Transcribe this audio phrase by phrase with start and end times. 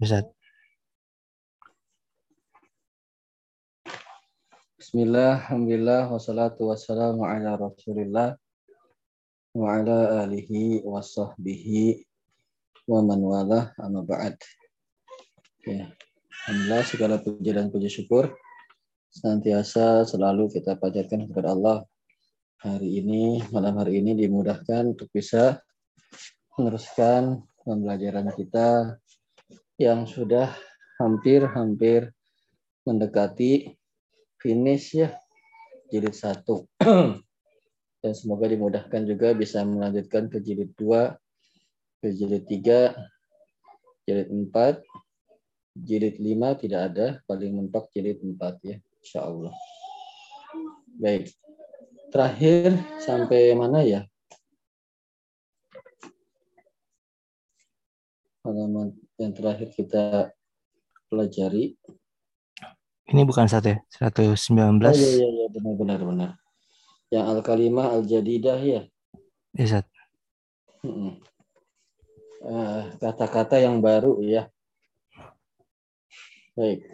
[0.00, 0.24] Ustaz.
[4.80, 8.32] Bismillah, Alhamdulillah, wassalatu wassalamu ala rasulillah
[9.52, 12.00] wa ala alihi wa sahbihi
[12.88, 14.40] wa man wala amma ba'd.
[15.68, 15.92] Ya.
[16.48, 18.32] Alhamdulillah segala puji dan puji syukur
[19.12, 21.84] senantiasa selalu kita panjatkan kepada Allah.
[22.64, 25.60] Hari ini, malam hari ini dimudahkan untuk bisa
[26.56, 28.96] meneruskan pembelajaran kita
[29.80, 30.52] yang sudah
[31.00, 32.12] hampir-hampir
[32.84, 33.72] mendekati
[34.36, 35.16] finish ya
[35.88, 36.68] jilid satu.
[38.00, 41.16] Dan semoga dimudahkan juga bisa melanjutkan ke jilid dua
[42.04, 42.92] ke jilid tiga
[44.04, 44.84] jilid empat
[45.72, 49.52] jilid lima tidak ada paling mentok jilid empat ya insya Allah.
[51.00, 51.32] Baik
[52.12, 54.04] terakhir sampai mana ya?
[58.44, 60.32] Halaman yang terakhir kita
[61.12, 61.76] pelajari
[63.10, 63.78] Ini bukan satu ya?
[63.98, 64.86] 119.
[64.86, 66.30] Oh iya iya iya benar benar benar.
[67.10, 68.86] Yang al kalimah al jadidah ya.
[69.58, 69.82] Ya.
[70.86, 71.18] Mm-mm.
[72.40, 74.46] Eh, kata-kata yang baru ya.
[76.54, 76.86] Baik.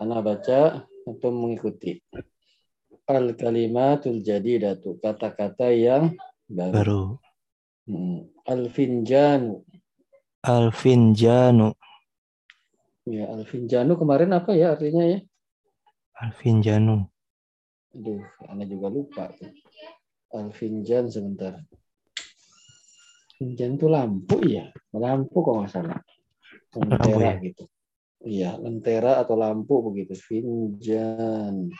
[0.00, 2.00] Anak baca atau mengikuti.
[3.04, 6.16] Al kalimatul jadidatu kata-kata yang
[6.48, 6.72] baru.
[6.72, 7.02] Baru.
[7.92, 8.32] Mm.
[8.48, 9.68] Al finjanu.
[10.44, 11.72] Alfinjanu.
[13.08, 15.24] Ya, al finjanu kemarin apa ya artinya ya?
[16.20, 17.08] Alfinjanu.
[17.96, 18.20] Aduh,
[18.52, 19.32] Anda juga lupa.
[19.32, 19.48] tuh.
[20.36, 21.64] Al finjan sebentar.
[23.40, 24.68] Finjan itu lampu ya?
[24.92, 26.00] Lampu kok nggak salah.
[26.76, 27.34] Lentera ya?
[27.40, 27.64] gitu.
[28.24, 30.12] Iya, lentera atau lampu begitu.
[30.12, 31.72] Finjan.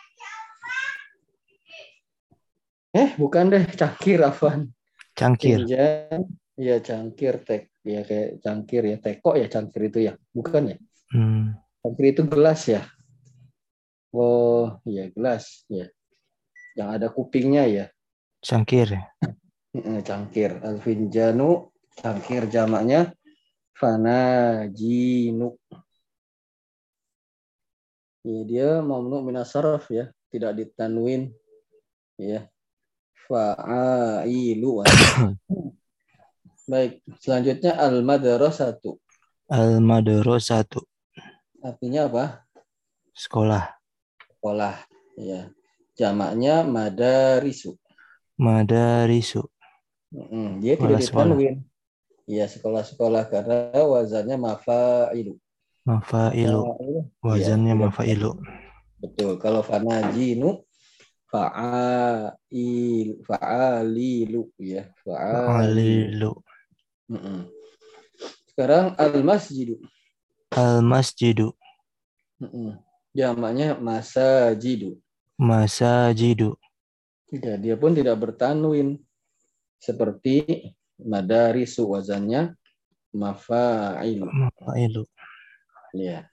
[2.97, 4.73] Eh, bukan deh, cangkir Afan.
[5.13, 5.69] Cangkir.
[5.69, 6.33] Finjan.
[6.57, 7.74] Iya, cangkir tek.
[7.85, 10.13] Ya kayak cangkir ya, teko ya cangkir itu ya.
[10.33, 10.77] Bukan ya?
[11.13, 11.55] Hmm.
[11.85, 12.83] Cangkir itu gelas ya.
[14.11, 15.87] Oh, iya gelas ya.
[16.75, 17.87] Yang ada kupingnya ya.
[18.41, 18.89] Cangkir.
[18.97, 19.05] ya?
[20.07, 23.15] Cangkir alfinjanu cangkir jamaknya
[23.79, 25.55] fanajinu
[28.25, 31.31] ya dia mamnu minasaraf ya tidak ditanwin
[32.19, 32.47] ya
[33.27, 34.83] fa'ailu
[36.65, 38.97] baik selanjutnya al madrasatu
[39.45, 40.81] Al-Madrasatu.
[41.61, 42.25] artinya apa
[43.13, 43.77] Sekolah.
[44.33, 44.75] sekolah
[45.21, 45.49] ya
[45.95, 47.77] jamaknya madarisu
[48.35, 49.47] Madarisu.
[50.11, 51.27] Mm, dia tidak Sekolah-sekolah.
[51.39, 51.55] ditanwin
[52.27, 55.39] ya sekolah-sekolah karena wazannya mafailu
[55.85, 56.65] Mafailu.
[56.65, 57.13] Mafailu.
[57.21, 58.31] Wazannya Iya, tidak mafailu.
[59.05, 59.33] Betul.
[59.37, 60.65] Kalau fanajinu
[61.29, 64.89] fa'ail fa'alilu ya.
[65.05, 65.61] Fa'alilu.
[65.61, 66.33] Alilu.
[67.11, 67.49] Mm-mm.
[68.49, 69.83] Sekarang al-masjidu.
[70.55, 71.51] Al-Masjidu.
[72.39, 72.79] Mm-mm.
[73.11, 75.03] Jamaknya masajidu.
[75.35, 76.55] Masajidu.
[77.35, 79.03] Ya, dia pun tidak bertanwin
[79.83, 82.55] seperti madarisu wazannya
[83.11, 84.31] mafailu.
[84.31, 85.03] Mafailu.
[85.91, 86.31] Ya.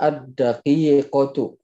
[0.00, 1.60] Ad-daqiqatu.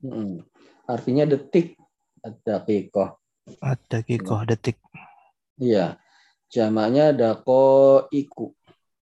[0.00, 0.40] Mm-mm.
[0.88, 1.76] Artinya detik.
[2.24, 3.21] Ad-daqiqah.
[3.62, 4.78] Ad-dakikoh detik.
[5.58, 5.98] Iya.
[6.52, 8.52] Jamaknya dako iku.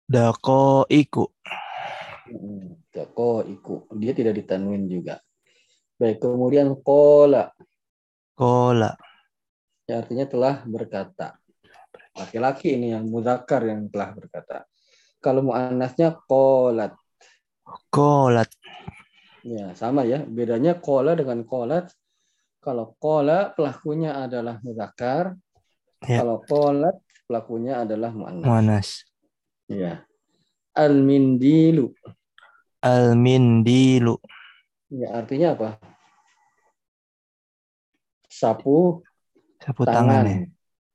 [0.07, 1.27] Dako iku.
[2.87, 3.83] Dako iku.
[3.99, 5.19] Dia tidak ditanwin juga.
[5.99, 7.51] Baik, kemudian kola.
[8.33, 8.95] Kola.
[9.83, 11.35] Ya, artinya telah berkata.
[12.15, 14.63] Laki-laki ini yang mudakar yang telah berkata.
[15.19, 16.95] Kalau muannasnya kolat.
[17.91, 18.47] Kolat.
[19.43, 20.23] Ya, sama ya.
[20.23, 21.91] Bedanya kola dengan kolat.
[22.63, 25.35] Kalau kola pelakunya adalah mudakar.
[26.03, 26.23] Ya.
[26.23, 26.95] Kalau kolat
[27.27, 28.47] pelakunya adalah muannas.
[28.47, 28.87] Manas.
[29.67, 30.07] Ya.
[30.71, 31.91] Al-mindilu.
[32.83, 34.19] Al-Mindilu.
[34.91, 35.69] Ya, artinya apa?
[38.27, 38.99] Sapu
[39.63, 40.23] Sapu tangan.
[40.23, 40.39] tangan ya.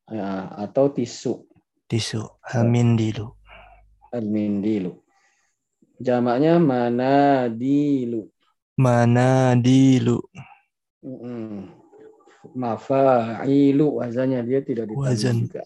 [0.08, 0.28] Ya,
[0.68, 1.48] atau tisu.
[1.88, 2.24] Tisu.
[2.44, 3.32] Al-Mindilu.
[4.12, 5.04] Al-mindilu.
[6.00, 8.28] Jamaknya manadilu.
[8.76, 10.20] Manadilu.
[11.04, 11.70] Mm-mm.
[12.54, 15.36] Mafailu wazannya dia tidak ditambah Wazan.
[15.46, 15.62] juga.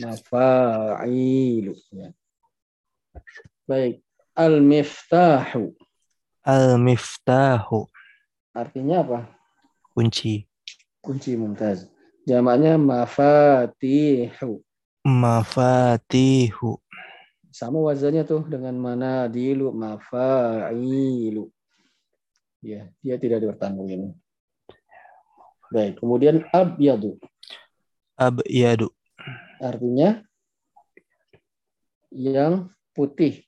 [0.00, 1.74] Mafailu.
[1.94, 2.10] Ya.
[3.66, 4.02] Baik.
[4.34, 5.76] Al-miftahu.
[6.40, 7.86] Al-Miftahu.
[8.56, 9.18] Artinya apa?
[9.92, 10.48] Kunci.
[11.04, 11.86] Kunci mumtaz.
[12.24, 14.64] Jamaknya mafatihu.
[15.04, 16.80] Mafatihu.
[17.50, 21.50] Sama wazannya tuh dengan mana dilu mafailu.
[22.60, 24.12] Ya, dia tidak bertanwin.
[25.70, 27.16] Baik, kemudian abyadu
[28.18, 28.90] Abyadu.
[29.62, 30.20] artinya
[32.10, 33.46] yang putih.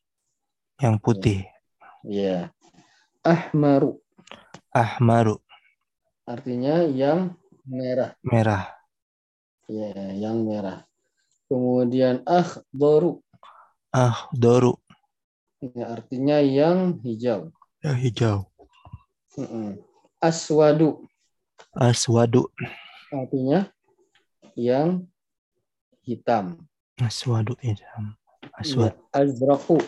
[0.78, 1.38] Yang putih.
[2.06, 2.54] Ya.
[3.22, 3.98] Ahmaru
[4.72, 5.38] Ahmaru.
[6.26, 7.36] artinya yang
[7.68, 8.14] merah.
[8.24, 8.70] Merah.
[9.68, 10.86] Ya, yang merah.
[11.50, 13.20] Kemudian akhdaru
[13.92, 14.80] Ahdoru.
[15.60, 17.52] ya, artinya yang hijau.
[17.84, 18.36] Yang hijau.
[20.20, 21.08] Aswadu
[21.72, 22.52] Aswadu.
[23.12, 23.72] artinya
[24.52, 25.08] yang
[26.04, 26.60] hitam.
[27.00, 27.56] Aswadu.
[27.64, 28.12] hitam.
[28.42, 28.92] Ya, Aswad.
[29.08, 29.80] azraku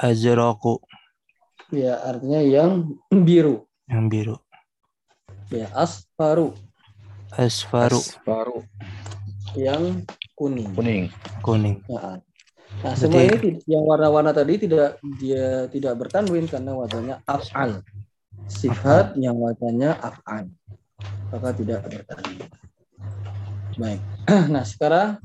[0.00, 0.80] Azraku.
[1.72, 3.68] ya artinya yang biru.
[3.84, 4.36] Yang biru.
[5.52, 6.56] Ya, asfaru
[7.36, 8.00] Asfaru.
[8.00, 8.58] Asfaru.
[9.52, 10.72] yang kuning.
[10.72, 11.12] Kuning.
[11.44, 11.76] Kuning.
[11.92, 12.16] Nah,
[12.80, 17.84] nah, semua ini yang warna-warna tadi tidak dia tidak bertanwin karena wazannya af'al.
[18.48, 20.50] Sifat yang wazannya af'al.
[21.32, 22.48] Maka tidak bertanwin.
[23.78, 24.00] Baik.
[24.54, 25.18] Nah, sekarang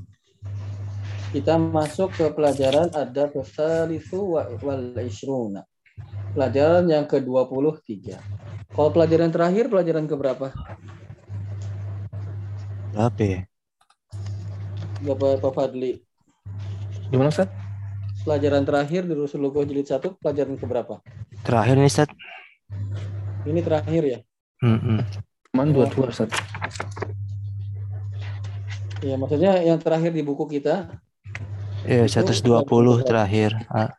[1.31, 5.63] kita masuk ke pelajaran ada tsalitsu wa- wal ishruna.
[6.33, 8.17] Pelajaran yang ke-23.
[8.73, 10.53] Kalau pelajaran terakhir pelajaran keberapa?
[12.93, 13.39] Berapa ya?
[15.05, 16.01] Bapak Pak Fadli.
[17.13, 17.49] Gimana Ustaz?
[18.25, 20.99] Pelajaran terakhir di Rasulullah jilid 1 pelajaran keberapa?
[21.45, 22.09] Terakhir nih, Ustaz.
[23.47, 24.19] Ini terakhir ya?
[25.51, 26.31] Cuman dua-dua Ustaz.
[29.01, 30.97] Ya, maksudnya yang terakhir di buku kita
[31.87, 33.55] Ya, Itu 120 terakhir.
[33.71, 33.95] Ah,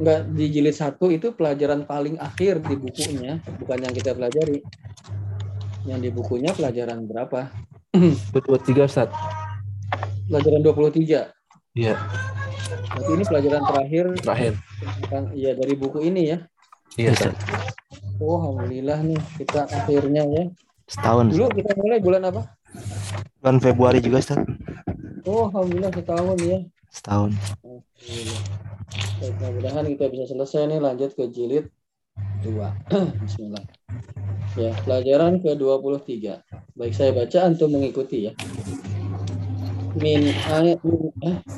[0.00, 4.64] enggak di jilid satu itu pelajaran paling akhir di bukunya, bukan yang kita pelajari.
[5.84, 7.52] Yang di bukunya pelajaran berapa?
[8.34, 9.14] Dua-dua-tiga Ustaz.
[10.26, 11.30] Pelajaran 23.
[11.78, 11.94] Iya.
[12.90, 14.52] Berarti ini pelajaran terakhir Terakhir.
[15.00, 16.38] tentang ya dari buku ini ya.
[16.98, 17.32] Iya Ustaz.
[17.38, 17.74] Ustaz.
[18.20, 20.44] Oh, alhamdulillah nih kita akhirnya ya.
[20.90, 21.30] Setahun.
[21.30, 22.42] Dulu kita mulai bulan apa?
[23.40, 24.42] Bulan Februari juga, Ustaz.
[25.24, 26.58] Oh, alhamdulillah setahun ya.
[26.90, 27.30] Setahun.
[29.20, 31.70] Baik, mudah-mudahan kita bisa selesai nih lanjut ke jilid
[32.42, 32.58] 2.
[33.24, 33.64] Bismillah.
[34.58, 36.42] Ya, pelajaran ke-23.
[36.74, 38.32] Baik, saya baca antum mengikuti ya.
[39.98, 40.78] Min, eh,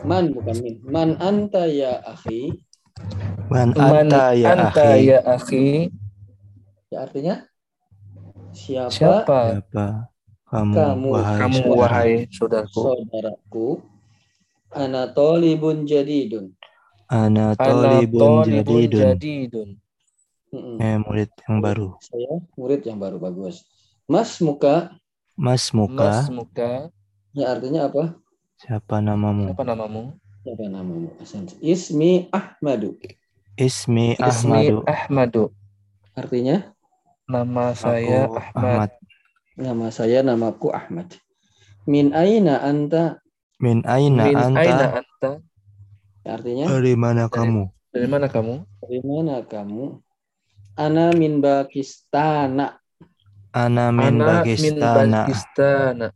[0.09, 0.75] man bukan min.
[0.89, 2.65] Man anta ya akhi.
[3.53, 5.05] Man anta ya anta akhi.
[5.11, 5.67] ya akhi.
[6.89, 7.35] Ya artinya
[8.53, 9.87] siapa, Siapa Siapa
[10.53, 11.09] kamu, Kamu.
[11.17, 11.77] wahai kamu saudara?
[11.81, 12.81] wahai saudaraku?
[12.85, 13.67] saudaraku?
[14.73, 16.53] Ana tolibun jadidun.
[17.09, 19.01] Ana Ana tolibun tolibun jadidun.
[19.17, 19.69] jadidun.
[20.53, 20.77] Mm-mm.
[20.81, 21.97] Eh, murid yang baru.
[22.05, 23.65] Saya murid yang baru bagus.
[24.05, 24.93] Mas muka
[25.33, 26.71] Mas Mas Muka, muka.
[27.33, 28.21] ya artinya apa?
[28.63, 29.51] Siapa namamu?
[29.53, 30.15] Apa namamu?
[30.43, 31.09] Siapa namamu?
[31.63, 32.99] Ismi Ahmadu.
[33.59, 34.79] Ismi Ismi Ahmadu.
[34.87, 35.45] Ahmadu.
[36.15, 36.73] Artinya
[37.27, 38.91] Nama saya Aku Ahmad.
[39.57, 41.09] nama saya namaku Ahmad.
[41.87, 43.23] Min aina anta?
[43.63, 44.59] Min aina Min anta?
[44.61, 45.31] aina anta?
[46.23, 47.63] Artinya Dari mana kamu?
[47.93, 48.55] Dari mana kamu?
[48.83, 49.85] dari mana kamu?
[50.75, 52.81] Ana min Pakistana.
[53.53, 55.21] Ana min Ana min Pakistana.
[55.29, 56.07] Pakistana.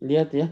[0.00, 0.46] Lihat ya.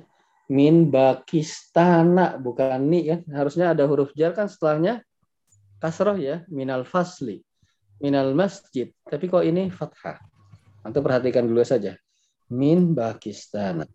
[0.52, 3.20] Min Pakistana bukan ni kan.
[3.32, 5.00] Harusnya ada huruf jar kan setelahnya
[5.80, 6.44] kasroh ya.
[6.52, 7.40] Minal fasli.
[8.02, 8.92] Minal masjid.
[9.08, 10.20] Tapi kok ini fathah.
[10.84, 11.96] Antum perhatikan dulu saja.
[12.52, 13.88] Min Pakistana.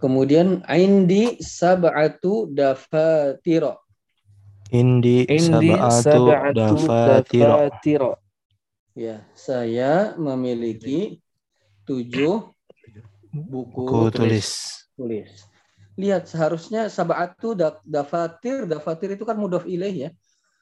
[0.00, 3.84] Kemudian indi sab'atu dafatiro.
[4.72, 7.56] Indi Indi sab'atu dafatiro.
[7.68, 8.12] dafatiro.
[8.96, 11.22] Ya, saya memiliki
[11.86, 12.50] tujuh
[13.30, 14.14] buku Ku tulis.
[14.14, 14.50] tulis.
[16.00, 20.10] Lihat, seharusnya sab'atu da- dafatir, dafatir itu kan mudof ilaih ya.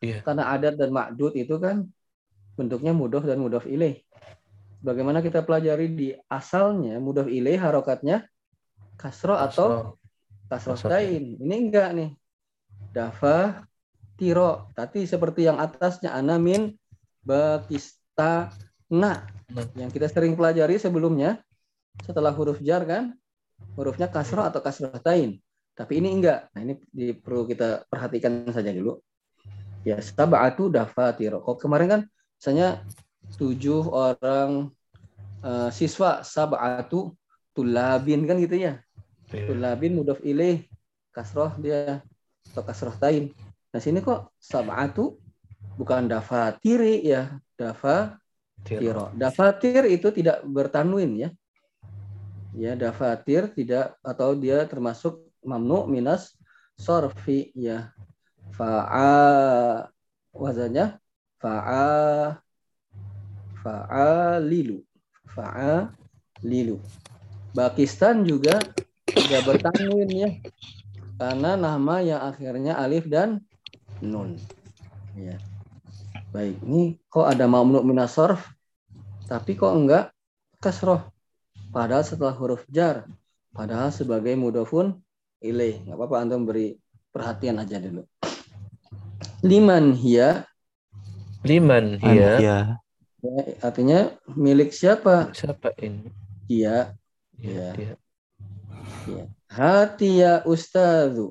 [0.03, 0.23] Iya.
[0.23, 1.87] Karena adat dan ma'dud itu kan
[2.55, 4.03] bentuknya mudof dan mudof ilaih.
[4.79, 8.27] Bagaimana kita pelajari di asalnya mudof ilaih harokatnya
[8.99, 9.99] kasro atau
[10.47, 10.91] kasro Kasroh.
[10.91, 11.35] tain.
[11.39, 12.11] Ini enggak nih.
[12.95, 13.67] Dafa
[14.19, 14.71] tiro.
[14.75, 16.75] Tapi seperti yang atasnya anamin
[17.23, 18.49] bakistana
[18.89, 19.29] Nah.
[19.77, 21.41] yang kita sering pelajari sebelumnya
[22.05, 23.13] setelah huruf jar kan
[23.79, 25.39] hurufnya kasroh atau kasroh tain.
[25.79, 26.51] Tapi ini enggak.
[26.53, 26.75] Nah, ini
[27.15, 28.99] perlu kita perhatikan saja dulu.
[29.87, 31.39] Ya, sab'atu dafatiro.
[31.39, 32.01] Kok kemarin kan
[32.35, 32.83] misalnya
[33.39, 34.75] tujuh orang
[35.47, 37.15] eh, siswa sab'atu
[37.55, 38.83] tulabin kan gitu ya.
[39.31, 39.55] Iya.
[39.55, 40.67] Tulabin mudhof ilaih
[41.15, 42.03] kasroh dia
[42.51, 43.31] atau kasroh tain.
[43.71, 45.15] Nah sini kok sab'atu
[45.79, 49.15] bukan dafatiri ya, dafatiro.
[49.15, 51.31] Dafatir itu tidak bertanwin ya.
[52.57, 56.37] Ya, dafatir tidak atau dia termasuk mamnu minas
[56.79, 57.93] sorfi ya.
[58.57, 59.89] Fa'a
[60.33, 60.97] wazannya
[61.39, 62.41] fa'a
[63.61, 64.81] fa'alilu.
[65.35, 66.77] Fa'alilu.
[67.53, 68.59] Pakistan juga
[69.07, 70.31] tidak bertanwin ya.
[71.19, 73.43] Karena nama yang akhirnya alif dan
[73.99, 74.39] nun.
[75.19, 75.37] Ya.
[76.31, 78.53] Baik, ini kok ada mamnu minas sorf,
[79.27, 80.13] tapi kok enggak
[80.61, 81.03] kasroh.
[81.69, 83.05] Padahal setelah huruf jar,
[83.53, 84.97] padahal sebagai mudofun
[85.41, 85.85] ilaih.
[85.85, 86.81] Nggak apa-apa antum beri
[87.13, 88.03] perhatian aja dulu.
[89.45, 90.49] Liman hiya,
[91.47, 92.33] Liman Man hiya.
[92.43, 92.59] ya,
[93.63, 95.31] artinya milik siapa?
[95.31, 96.11] Siapa ini?
[96.51, 96.95] Hiya,
[97.39, 97.95] Ya, Iya.
[99.07, 99.25] dia.
[99.47, 101.31] hatiya ustazu.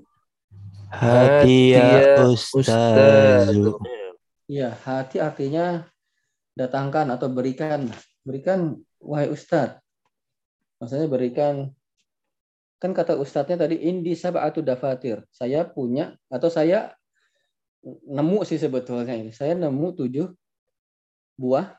[0.87, 3.75] Hatiya Hatiya ustazu.
[4.47, 5.83] Ya, hati artinya
[6.55, 7.91] datangkan atau berikan.
[8.23, 9.83] Berikan, wahai ustadz.
[10.77, 11.73] Maksudnya berikan,
[12.77, 15.25] kan kata ustadznya tadi, indi sab'atu dafatir.
[15.33, 16.93] Saya punya, atau saya
[17.85, 19.33] nemu sih sebetulnya ini.
[19.33, 20.27] Saya nemu tujuh
[21.37, 21.77] buah.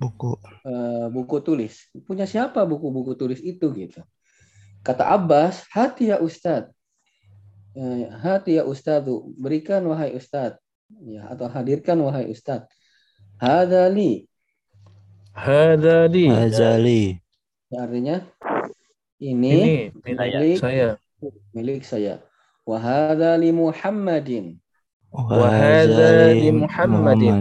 [0.00, 0.36] Buku.
[0.64, 1.88] eh, buku tulis.
[2.04, 4.00] Punya siapa buku-buku tulis itu gitu.
[4.80, 6.72] Kata Abbas, hati ya ustadz.
[7.76, 10.60] Eh, hati ya ustadzu, berikan wahai ustadz.
[11.04, 12.70] Ya, atau hadirkan wahai ustadz.
[13.36, 14.24] Hadali,
[16.32, 17.20] Hada li.
[17.70, 18.16] Ya, artinya
[19.20, 20.98] ini, Ini milik saya.
[21.54, 22.22] milik saya.
[22.66, 24.58] Wahada li Muhammadin.
[25.38, 26.08] Wahadza
[26.40, 27.36] li Muhammadin.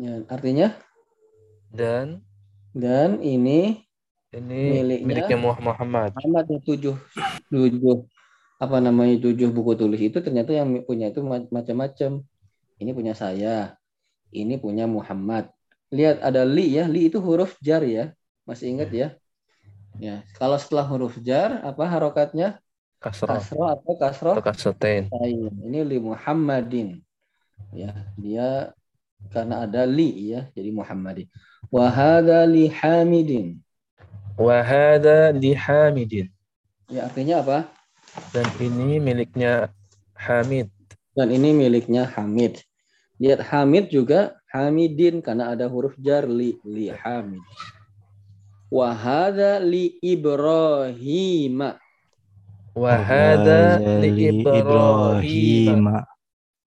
[0.00, 0.74] Ya, artinya
[1.70, 2.22] Dan
[2.74, 3.82] dan ini
[4.36, 5.06] ini Miliknya.
[5.08, 6.12] miliknya Muhammad.
[6.14, 6.94] Muhammad yang tujuh
[7.52, 7.96] tujuh
[8.64, 12.10] apa namanya tujuh buku tulis itu ternyata yang punya itu ma- macam-macam.
[12.82, 13.76] Ini punya saya.
[14.34, 15.50] Ini punya Muhammad.
[15.96, 16.84] Lihat ada li ya.
[16.92, 18.12] Li itu huruf jar ya.
[18.50, 19.14] Masih ingat ya?
[20.02, 20.26] Ya.
[20.34, 22.58] Kalau setelah huruf jar apa harokatnya?
[22.98, 23.38] Kasroh.
[23.38, 24.36] Kasroh atau kasroh?
[24.42, 25.06] Atau.
[25.70, 26.98] Ini li Muhammadin.
[27.70, 28.74] Ya, dia
[29.30, 31.30] karena ada li ya, jadi Muhammadin.
[31.70, 31.94] Wa
[32.50, 33.62] li Hamidin.
[34.34, 36.26] Wahada li Hamidin.
[36.90, 37.58] Ya, artinya apa?
[38.34, 39.70] Dan ini miliknya
[40.18, 40.74] Hamid.
[41.14, 42.58] Dan ini miliknya Hamid.
[43.22, 47.44] Lihat Hamid juga Hamidin karena ada huruf jar li li Hamid.
[48.70, 51.74] Wa hadza li Ibrahim.
[52.70, 55.82] Wahada li Ibrahim.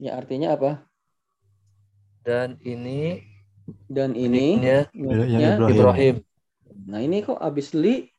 [0.04, 0.84] Ya artinya apa?
[2.28, 3.24] Dan ini
[3.88, 5.72] Dan ini miliknya miliknya Ibrahim.
[5.72, 6.16] Ibrahim.
[6.84, 8.12] Nah ini kok abis li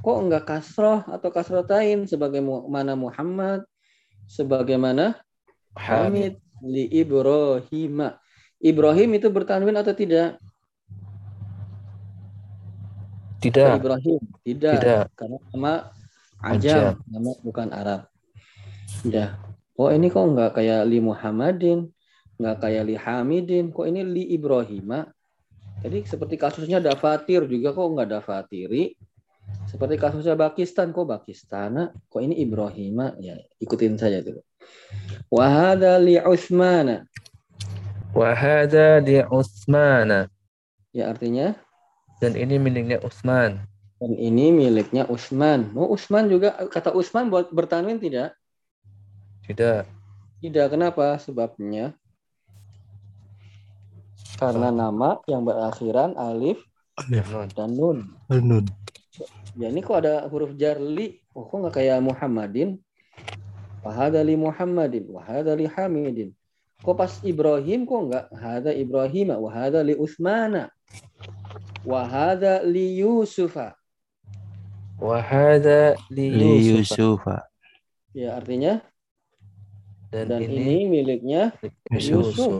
[0.00, 3.66] kok enggak kasroh atau kasrotain sebagaimana Muhammad
[4.30, 5.18] sebagaimana
[5.74, 6.38] Hamid.
[6.38, 8.14] Hamid li Ibrahim.
[8.62, 10.38] Ibrahim itu bertanwin atau tidak?
[13.40, 13.80] Tidak.
[13.80, 15.04] Ibrahim tidak, Tidak.
[15.16, 15.72] karena nama
[16.44, 18.04] ajam, nama bukan Arab.
[19.08, 19.40] Ya.
[19.80, 21.88] Oh ini kok enggak kayak li Muhammadin,
[22.36, 25.08] enggak kayak li Hamidin, kok ini li Ibrahim?
[25.80, 28.92] Jadi seperti kasusnya Dafatir juga kok enggak Dafatiri.
[29.66, 33.16] Seperti kasusnya Pakistan kok Pakistana, kok ini Ibrahim?
[33.24, 34.44] Ya, ikutin saja dulu.
[35.32, 37.08] Wahada li Utsmana.
[38.12, 40.28] Wahada li Utsmana.
[40.92, 41.56] Ya artinya
[42.20, 43.64] Dan ini miliknya Utsman.
[44.00, 45.76] dan ini miliknya Utsman.
[45.76, 48.32] Oh Utsman juga kata Utsman buat bertanwin tidak?
[49.44, 49.84] Tidak.
[50.40, 50.66] Tidak.
[50.72, 51.20] Kenapa?
[51.20, 51.92] Sebabnya
[54.40, 56.64] karena nama yang berakhiran alif
[56.96, 57.28] Alif.
[57.52, 57.98] Dan nun.
[58.32, 58.64] Nun.
[59.56, 61.20] Ya ini kok ada huruf jar li?
[61.36, 62.80] Oh kok nggak kayak Muhammadin?
[63.80, 66.36] Wahada li Muhammadin, wahada li Hamidin.
[66.80, 68.24] Kok pas Ibrahim kok nggak?
[68.32, 70.72] Hada Ibrahim, wahada li Utsmana.
[71.80, 73.72] Wahada li Yusufa.
[75.00, 76.96] Wahada li Li Yusuf.
[76.96, 77.48] Yusufa.
[78.12, 78.84] Ya artinya
[80.10, 81.54] Dan, dan ini, ini miliknya
[81.88, 82.34] Yusuf.
[82.34, 82.52] Yusuf.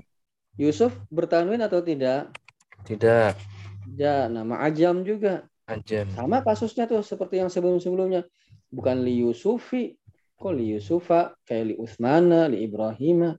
[0.55, 2.31] Yusuf bertanwin atau tidak?
[2.87, 3.35] Tidak.
[3.99, 5.45] Ya, nama ajam juga.
[5.67, 6.07] Ajam.
[6.15, 8.23] Sama kasusnya tuh seperti yang sebelum-sebelumnya.
[8.71, 9.99] Bukan li Yusufi,
[10.39, 13.35] kok li Yusufa, kayak li Utsmana, li Ibrahima.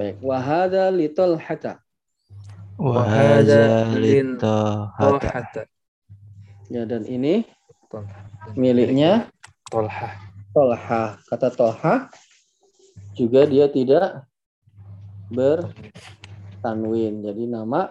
[0.00, 1.84] Baik, wahada li Talhata.
[6.70, 7.42] Ya, dan ini
[8.54, 9.26] miliknya
[9.66, 10.14] Tolha.
[10.54, 11.18] Tolha.
[11.26, 12.06] Kata Tolha
[13.18, 14.30] juga dia tidak
[15.26, 17.18] bertanwin.
[17.26, 17.90] Jadi nama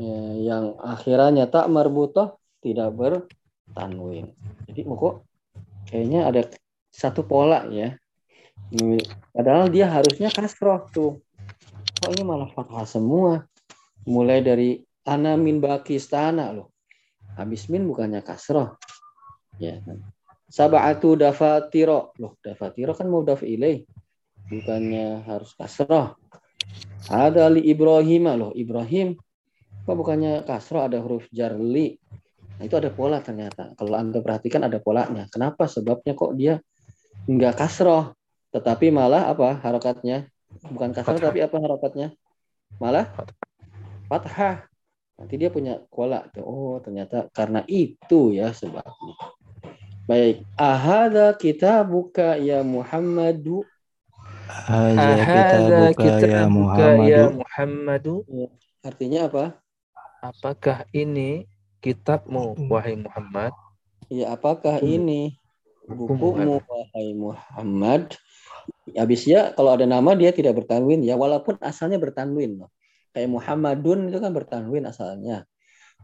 [0.00, 4.32] eh, yang akhirannya tak marbutoh tidak bertanwin.
[4.72, 5.28] Jadi kok
[5.92, 6.42] kayaknya ada
[6.88, 7.92] satu pola ya.
[9.36, 11.20] Padahal dia harusnya kasroh tuh.
[12.00, 13.51] Kok ini malah fathah semua.
[14.08, 14.70] Mulai dari
[15.06, 16.74] ana min bakistana loh.
[17.38, 18.76] Habis min bukannya kasroh.
[19.56, 20.02] Ya kan.
[20.52, 22.12] Sab'atu dafatiro.
[22.20, 23.88] Loh, dafatiro kan mau ilaih.
[24.52, 26.18] Bukannya harus kasroh.
[27.08, 28.52] Ada li Ibrahim loh.
[28.52, 29.16] Ibrahim.
[29.82, 31.96] Kok bukannya kasroh ada huruf jarli.
[32.60, 33.72] Nah, itu ada pola ternyata.
[33.74, 35.24] Kalau Anda perhatikan ada polanya.
[35.32, 35.66] Kenapa?
[35.66, 36.60] Sebabnya kok dia
[37.30, 38.18] Enggak kasroh,
[38.50, 40.26] tetapi malah apa harokatnya?
[40.74, 42.10] Bukan kasroh tapi apa harokatnya?
[42.82, 43.14] Malah
[44.12, 44.68] fathah.
[45.16, 46.28] Nanti dia punya kola.
[46.44, 49.16] Oh, ternyata karena itu ya sebabnya.
[50.04, 50.44] Baik.
[50.60, 53.64] Ahada kita buka ya Muhammadu.
[54.52, 58.14] Hadza Ahadza kitabuka ya kitabuka ya Muhammadu.
[58.84, 59.44] Artinya apa?
[60.20, 61.48] Apakah ini
[61.80, 63.56] kitabmu, wahai Muhammad?
[64.12, 65.40] Ya, apakah ini
[65.82, 68.14] Bukumu bukumu wahai Muhammad?
[68.94, 72.70] Habis ya kalau ada nama dia tidak bertanwin ya walaupun asalnya bertanwin loh.
[73.12, 75.44] Kayak Muhammadun itu kan bertanwin asalnya.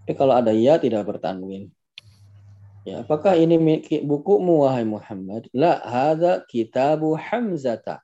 [0.05, 1.73] Tapi kalau ada ya tidak bertanwin.
[2.85, 3.61] Ya, apakah ini
[4.00, 5.49] bukumu wahai Muhammad?
[5.53, 8.00] La hadza kitabu Hamzata.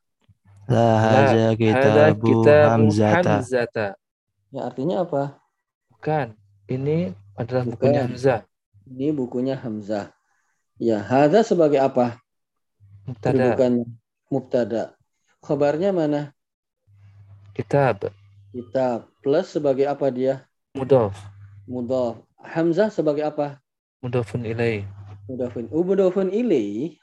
[0.68, 3.32] La hadza Hadza kitabu kitabu Hamzata.
[3.40, 3.86] Hamzata.
[4.52, 5.40] Ya, artinya apa?
[5.92, 6.36] Bukan.
[6.68, 7.76] Ini adalah Bukan.
[7.76, 8.40] bukunya Hamzah.
[8.88, 10.12] Ini bukunya Hamzah.
[10.80, 12.20] Ya, hadza sebagai apa?
[13.04, 13.52] Mubtada.
[13.52, 13.72] Bukan
[14.32, 14.82] mubtada.
[15.44, 16.32] Khabarnya mana?
[17.52, 18.08] Kitab.
[18.54, 19.10] Kitab.
[19.18, 20.46] Plus sebagai apa dia?
[20.78, 21.10] Mudhof.
[21.66, 22.22] Mudhaf.
[22.38, 23.58] Hamzah sebagai apa?
[23.98, 24.86] Mudhofun ilaih.
[25.26, 25.66] Mudhafun.
[25.74, 26.94] Mudhafun ilaih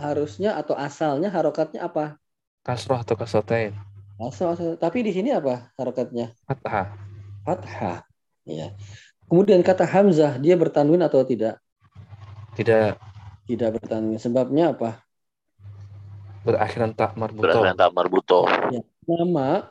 [0.00, 2.16] harusnya atau asalnya harokatnya apa?
[2.64, 3.76] Kasroh atau kasrotain.
[4.16, 4.80] Asal, asal.
[4.80, 6.32] Tapi di sini apa harokatnya?
[6.48, 6.96] Fathah.
[7.44, 8.00] Fathah.
[8.48, 8.72] Ya.
[9.28, 11.60] Kemudian kata Hamzah dia bertanwin atau tidak?
[12.56, 12.96] Tidak
[13.44, 14.16] Tidak bertanwin.
[14.16, 15.04] Sebabnya apa?
[16.46, 17.42] berakhiran tak marbuto.
[17.42, 18.40] Berdasarkan tak marbuto.
[19.10, 19.66] Nama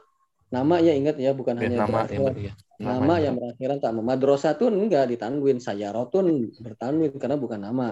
[0.56, 2.52] nama ya ingat ya bukan Ya, hanya nama berakhiran- yang iya.
[2.80, 7.88] nama yang berakhiran tak madrasatun enggak ditanwin sayarotun bertanwin karena bukan nama.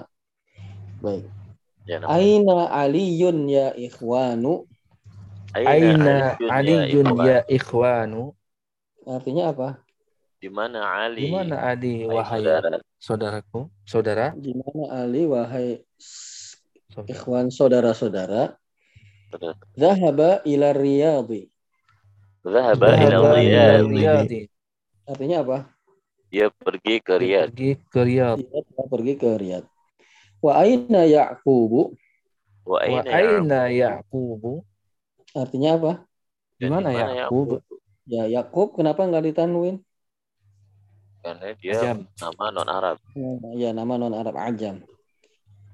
[1.03, 1.27] Baik.
[1.83, 2.15] Ya, nama.
[2.15, 4.63] Aina aliyun ya ikhwanu
[5.53, 7.27] Aina ya aliyun ikhwan?
[7.27, 8.23] ya ikhwanu.
[9.05, 9.69] artinya apa?
[10.41, 11.27] Di mana Ali?
[11.27, 12.77] Di mana Ali Hai wahai saudara.
[12.99, 13.59] saudaraku?
[13.85, 14.25] Saudara?
[14.33, 15.83] Di mana Ali wahai
[16.89, 17.07] Saudara.
[17.13, 18.43] ikhwan saudara-saudara?
[19.29, 19.53] Saudara.
[19.77, 21.52] Zahaba ila riyadhi.
[22.43, 24.51] Zahaba ila Riyadh.
[25.07, 25.57] Artinya apa?
[26.27, 27.49] Dia pergi ke Dia Riyadh.
[27.55, 28.39] Pergi ke Riyadh.
[28.43, 29.67] Dia telah pergi ke Riyadh.
[30.43, 31.95] Wa aina Yaqubu?
[32.67, 33.71] Wa aina Ya'qub?
[33.71, 34.53] Yaqubu?
[35.33, 35.91] Artinya apa?
[36.61, 37.59] Di mana di Yaqub?
[38.03, 39.81] Ya Yakub kenapa nggak ditanwin?
[41.23, 41.97] Karena dia Ajam.
[42.19, 42.97] nama non Arab.
[43.55, 44.83] Ya nama non Arab ajam.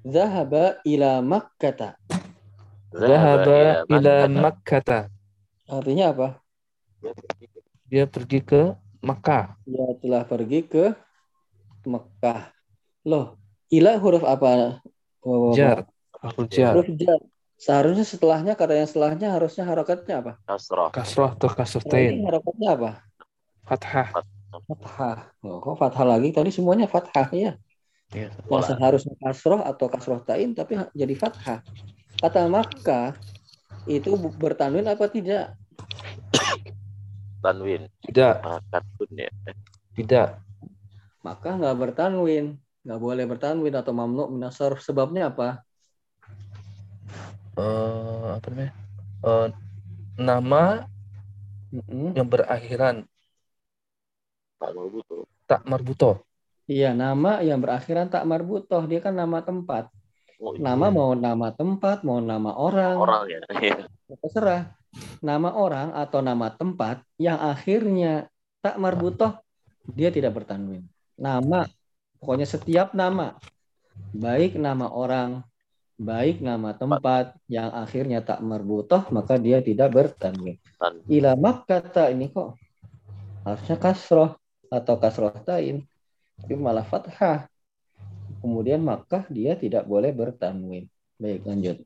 [0.06, 1.98] Zahaba ila Makkata.
[2.94, 4.82] Zahaba ila Makkah.
[4.82, 5.04] Makkah.
[5.70, 6.28] Artinya apa?
[7.90, 9.56] Dia pergi ke Makkah.
[9.66, 10.94] Dia telah pergi ke
[11.88, 12.52] Mekah.
[13.08, 13.40] Loh,
[13.72, 14.84] ila huruf apa?
[15.24, 15.88] Oh, Jar.
[16.20, 16.76] Huruf jar.
[16.76, 17.20] Huruf jar.
[17.60, 20.32] Seharusnya setelahnya kata yang setelahnya harusnya harokatnya apa?
[20.48, 20.92] Kasrah.
[20.96, 22.14] Kasroh atau Ini kasrotain.
[22.24, 22.92] harokatnya apa?
[23.68, 24.08] Fathah.
[24.68, 25.18] Fathah.
[25.44, 26.32] Oh, kok fathah lagi?
[26.32, 27.60] Tadi semuanya fathah ya.
[28.16, 28.32] Ya.
[28.48, 31.60] Yang seharusnya kasroh atau kasroh tain tapi jadi fathah.
[32.20, 33.16] Kata Makkah
[33.88, 35.56] itu bertanwin apa tidak?
[37.44, 37.88] Tanwin.
[38.04, 38.36] Tidak.
[38.44, 39.30] Ah, Katun ya.
[39.96, 40.28] Tidak.
[41.26, 44.80] Maka nggak bertanwin, nggak boleh bertanwin atau mamnu minasar.
[44.80, 45.64] Sebabnya apa?
[47.60, 48.72] Eh, apa namanya?
[49.20, 49.48] Eh,
[50.20, 50.64] nama
[51.76, 52.16] Mm-mm.
[52.18, 53.04] yang berakhiran
[54.60, 55.18] Tak marbuto.
[55.48, 56.12] tak marbuto.
[56.70, 58.84] Iya, nama yang berakhiran tak marbutoh.
[58.88, 59.90] Dia kan nama tempat.
[60.40, 60.64] Oh, iya.
[60.72, 63.40] Nama mau nama tempat, mau nama orang, orang ya.
[64.24, 64.79] terserah.
[65.20, 68.32] Nama orang atau nama tempat yang akhirnya
[68.64, 69.38] tak marbutoh,
[69.92, 70.88] dia tidak bertanwin.
[71.20, 71.68] Nama,
[72.20, 73.36] pokoknya setiap nama,
[74.16, 75.44] baik nama orang,
[76.00, 80.56] baik nama tempat yang akhirnya tak marbutoh, maka dia tidak bertanwin.
[80.80, 81.36] Tan- Ila
[81.68, 82.56] kata ini kok
[83.44, 84.40] harusnya kasroh
[84.72, 85.84] atau kasroh tain,
[86.40, 87.52] tapi malah fathah.
[88.40, 90.88] Kemudian maka dia tidak boleh bertanwin.
[91.20, 91.84] Baik, lanjut.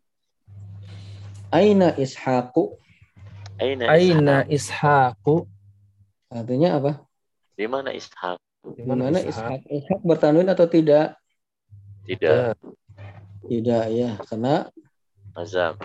[1.49, 2.77] Aina ishaqu
[3.61, 5.17] Aina Aina Ishaq?
[5.19, 5.35] Ishaqu?
[6.33, 6.91] artinya apa?
[7.53, 8.41] Di mana Ishaq?
[8.63, 9.67] Di mana ishaq?
[9.67, 11.19] Ishaq bertanwin atau tidak?
[12.07, 12.55] Tidak.
[13.43, 14.71] Tidak ya, karena
[15.35, 15.75] Azam.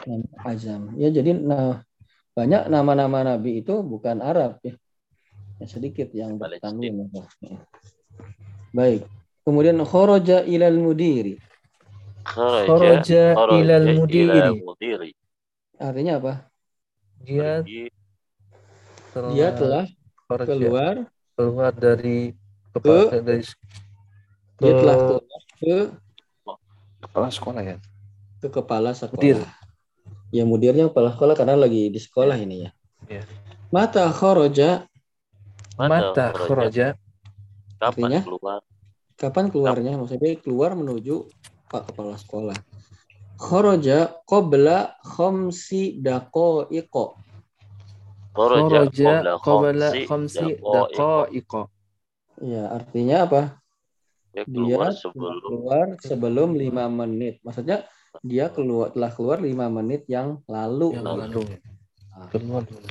[0.46, 0.94] azam.
[0.94, 1.82] Ya jadi nah,
[2.38, 4.78] banyak nama-nama nabi itu bukan Arab ya.
[5.58, 7.10] Ya, sedikit yang bertanwin.
[8.70, 9.10] Baik.
[9.42, 11.40] Kemudian kharaja ilal mudiri.
[12.22, 13.34] Kharaja.
[13.34, 14.62] Kharaja ilal mudiri.
[14.62, 15.10] mudiri.
[15.82, 16.32] Artinya apa?
[17.22, 17.84] Dia Pergi
[19.12, 19.84] telah, Dia telah
[20.28, 20.94] kharaja, keluar,
[21.34, 22.36] keluar dari
[22.74, 23.42] kepala dari
[24.58, 25.76] dia ke telah keluar ke
[26.98, 27.76] kepala sekolah ya.
[28.38, 29.18] ke kepala sekolah.
[29.18, 29.38] Mudir.
[30.30, 32.70] Ya mudirnya kepala sekolah karena lagi di sekolah ini ya.
[33.08, 33.22] Iya.
[33.72, 34.84] Mata kharaja
[35.78, 36.98] Mata kharaja
[37.78, 38.20] Kapan Artinya?
[38.26, 38.60] keluar?
[39.18, 39.92] kapan keluarnya?
[39.98, 41.26] Maksudnya keluar menuju
[41.70, 42.58] Pak kepala sekolah.
[43.38, 47.04] Kharaja qabla khamsi daqaiqa.
[48.34, 51.62] Kharaja Kharaja qabla khamsi daqaiqa.
[52.42, 53.42] Ya, artinya apa?
[54.34, 57.38] Dia Dia keluar telah sebelum keluar sebelum lima menit.
[57.46, 57.86] Maksudnya
[58.26, 60.98] dia keluar telah keluar lima menit yang lalu.
[60.98, 61.42] Yang lalu.
[62.14, 62.26] Ah.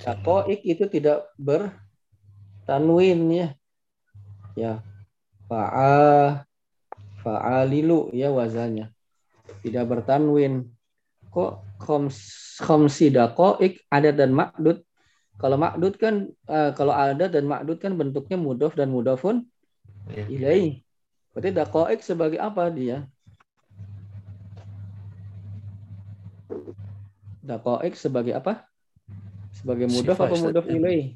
[0.04, 3.48] Daqaiq itu tidak bertanwin ya.
[4.56, 4.74] Ya.
[5.48, 6.44] Fa'a
[7.24, 8.92] fa'alilu ya wazannya.
[9.64, 10.68] Tidak bertanwin.
[11.32, 11.52] Kok
[11.84, 12.18] khoms,
[12.64, 14.82] khomsi daqaiq ada dan makdud.
[15.38, 19.46] Kalau makdud kan eh, kalau ada dan makdud kan bentuknya mudof dan mudofun
[20.08, 20.26] Iya.
[20.32, 20.72] ilaih.
[21.36, 23.06] Berarti daqaiq sebagai apa dia?
[27.44, 28.66] Daqaiq sebagai apa?
[29.56, 30.44] Sebagai mudof apa Ustaz.
[30.44, 31.16] mudof ilaih?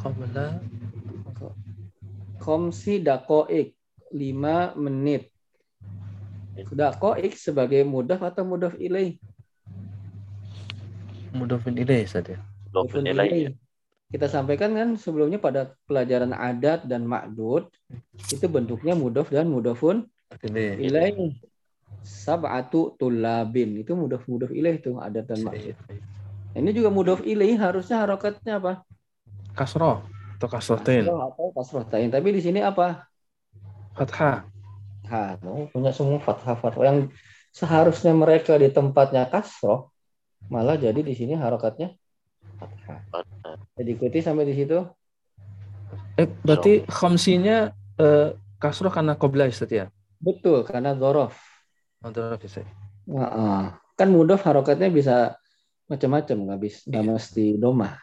[0.00, 0.60] Qabla
[2.38, 3.74] Komsi daqaiq
[4.14, 5.34] 5 menit.
[6.56, 9.20] Daqaiq sebagai mudof atau mudof ilaih?
[11.36, 12.40] mudofin ilaih saja.
[12.72, 13.28] mudofun Mudofun ilaih.
[13.28, 13.54] ilaih.
[14.06, 17.68] Kita sampaikan kan sebelumnya pada pelajaran adat dan makdud
[18.30, 20.06] itu bentuknya mudof dan mudofun
[20.46, 20.78] Ilaih.
[20.80, 21.34] ilaih.
[22.06, 25.76] Sab'atu tulabin itu mudof mudof ilaih itu adat dan makdud.
[26.56, 28.72] Ini juga mudof ilaih harusnya harokatnya apa?
[29.52, 30.06] Kasroh
[30.38, 31.04] atau kasrotin.
[31.04, 31.98] Kasroh atau.
[31.98, 33.04] Tapi di sini apa?
[33.98, 34.55] Fathah.
[35.06, 36.98] Ha, oh, punya semua fathah fathah yang
[37.54, 39.94] seharusnya mereka di tempatnya kasroh
[40.50, 41.94] malah jadi di sini harokatnya
[42.58, 43.00] fathah.
[43.76, 44.78] Jadi ikuti sampai di situ.
[46.16, 49.14] Eh, berarti khamsinya eh, kasroh karena
[49.46, 49.86] Ustaz ya?
[50.18, 51.36] Betul karena zorof.
[52.00, 52.64] Untuk bisa.
[53.06, 53.62] Heeh.
[53.96, 55.36] Kan mudof harokatnya bisa
[55.86, 57.94] macam-macam nggak bisa nggak mesti doma.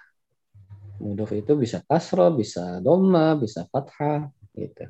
[1.03, 4.87] Mudof itu bisa kasroh, bisa doma, bisa fathah gitu.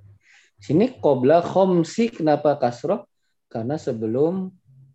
[0.64, 3.04] Sini qabla khomsi kenapa kasroh?
[3.52, 4.48] Karena sebelum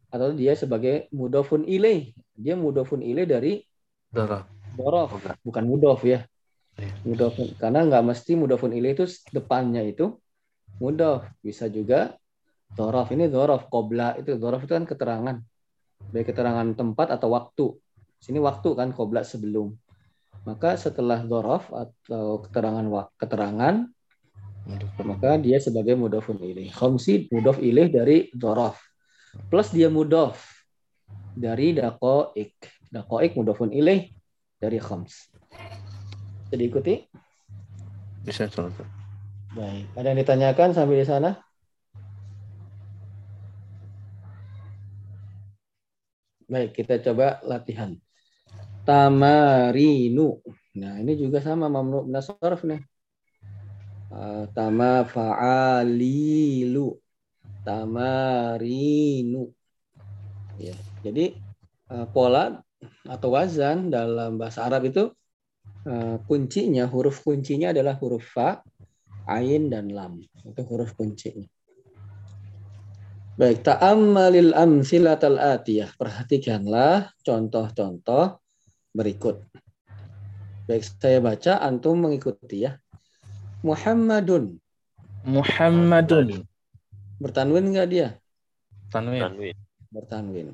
[0.08, 2.16] atau dia sebagai mudofun ilaih.
[2.32, 3.60] Dia mudofun ilaih dari
[4.08, 4.48] Darah.
[4.72, 6.24] Dorof, bukan mudof ya.
[6.80, 6.88] Iya.
[7.04, 9.04] Mudof karena nggak mesti mudofun ilaih itu
[9.34, 10.16] depannya itu
[10.80, 12.16] mudof, bisa juga
[12.72, 13.12] dorof.
[13.12, 15.36] Ini dorof kobla itu dorof itu kan keterangan,
[16.14, 17.66] baik keterangan tempat atau waktu.
[18.16, 19.76] Sini waktu kan kobla sebelum.
[20.48, 22.86] Maka setelah dorof atau keterangan
[23.20, 23.90] keterangan
[25.00, 26.68] maka dia sebagai mudofun ilaih.
[26.72, 28.76] Khomsi mudof ilaih dari dorof
[29.46, 30.40] plus dia mudof
[31.38, 32.58] dari dakoik.
[32.88, 34.08] Dakoik mudofun ilaih
[34.56, 35.28] dari khoms.
[36.48, 36.94] Jadi ikuti.
[38.24, 38.72] Bisa Ustaz.
[39.52, 39.84] Baik.
[39.92, 41.30] Ada yang ditanyakan sampai di sana?
[46.48, 47.92] Baik, kita coba latihan.
[48.88, 50.40] Tamarinu.
[50.80, 52.80] Nah, ini juga sama mamnu min sarf nih.
[54.08, 56.96] Eh, tama fa'alilu.
[57.60, 59.44] Tamarinu.
[60.56, 61.36] Ya, jadi
[61.92, 62.64] eh, pola
[63.04, 65.12] atau wazan dalam bahasa Arab itu
[65.84, 68.64] eh, kuncinya huruf kuncinya adalah huruf fa,
[69.28, 70.24] ain dan lam.
[70.40, 71.44] Itu huruf kuncinya.
[73.38, 75.94] Baik, ta'ammalil amsilatal atiyah.
[75.94, 78.42] Perhatikanlah contoh-contoh
[78.90, 79.46] berikut.
[80.66, 82.74] Baik, saya baca, antum mengikuti ya.
[83.62, 84.58] Muhammadun.
[85.26, 86.46] Muhammadun.
[87.18, 88.08] Bertanwin enggak dia?
[88.94, 89.20] Tanwin.
[89.20, 89.56] Tanwin.
[89.90, 90.48] Bertanwin.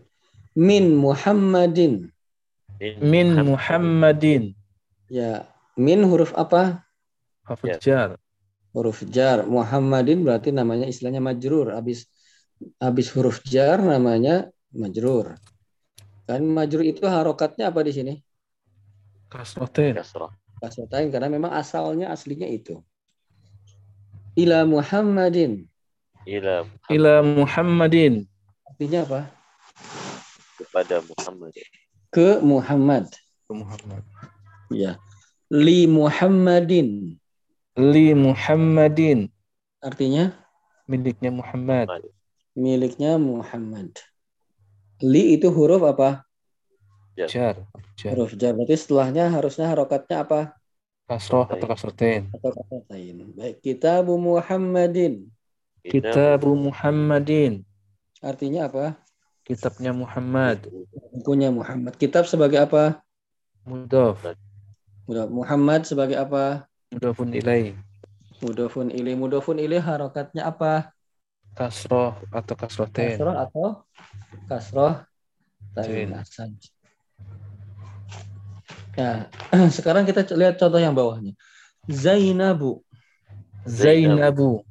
[0.56, 2.08] Min Muhammadin.
[2.80, 4.56] Min Muhammadin.
[5.12, 5.44] Ya,
[5.76, 6.82] min huruf apa?
[7.44, 7.78] Hafal Ya.
[7.78, 8.10] jar.
[8.72, 9.44] Huruf jar.
[9.46, 11.76] Muhammadin berarti namanya istilahnya majrur.
[11.76, 12.08] Habis
[12.80, 15.36] habis huruf jar namanya majrur.
[16.24, 18.14] Kan majrur itu harokatnya apa di sini?
[19.28, 20.00] Kasrotin.
[20.00, 20.32] Kasrah.
[20.58, 22.80] Kasrotain karena memang asalnya aslinya itu.
[24.34, 25.66] Ila Muhammadin.
[26.26, 28.26] Ila Ila Muhammadin.
[28.66, 29.20] Artinya apa?
[30.54, 31.52] kepada Muhammad.
[32.14, 33.04] Ke Muhammad.
[33.50, 34.02] Muhammad.
[34.70, 34.98] Ya.
[35.50, 37.18] Li Muhammadin.
[37.78, 39.30] Li Muhammadin.
[39.82, 40.34] Artinya
[40.84, 41.86] Miliknya Muhammad.
[42.54, 43.98] miliknya Muhammad.
[45.02, 46.22] Li itu huruf apa?
[47.18, 47.30] Jar.
[47.30, 47.56] Jar.
[48.14, 48.54] Huruf jar.
[48.54, 50.40] Berarti setelahnya harusnya harokatnya apa?
[51.04, 52.32] Kasroh atau kasrotin.
[52.32, 53.16] Atau kasrotain.
[53.36, 53.60] Baik.
[53.60, 55.28] Kitabu Muhammadin.
[55.84, 57.60] Kitabu Muhammadin.
[58.24, 58.96] Artinya apa?
[59.44, 60.64] Kitabnya Muhammad.
[61.12, 61.92] Bukunya Muhammad.
[62.00, 63.04] Kitab sebagai apa?
[63.68, 64.16] Mudof.
[65.04, 65.28] Udah.
[65.28, 66.64] Muhammad sebagai apa?
[66.88, 67.76] Mudofun ilaih.
[68.40, 69.12] Mudofun ilih.
[69.20, 70.96] Mudofun ilih harokatnya apa?
[71.52, 73.20] Kasroh atau kasrotin.
[73.20, 73.68] Kasroh atau
[74.48, 74.94] kasroh.
[75.76, 76.16] Tain
[78.94, 79.26] Ya,
[79.76, 81.34] sekarang kita lihat contoh yang bawahnya.
[81.90, 82.80] Zainabu.
[83.66, 84.62] Zainabu.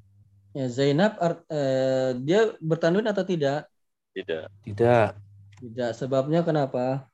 [0.53, 3.65] Ya, Zainab art- eh, dia bertanwin atau tidak?
[4.13, 4.45] Tidak.
[4.63, 5.09] Tidak.
[5.59, 5.91] Tidak.
[5.97, 7.09] Sebabnya kenapa?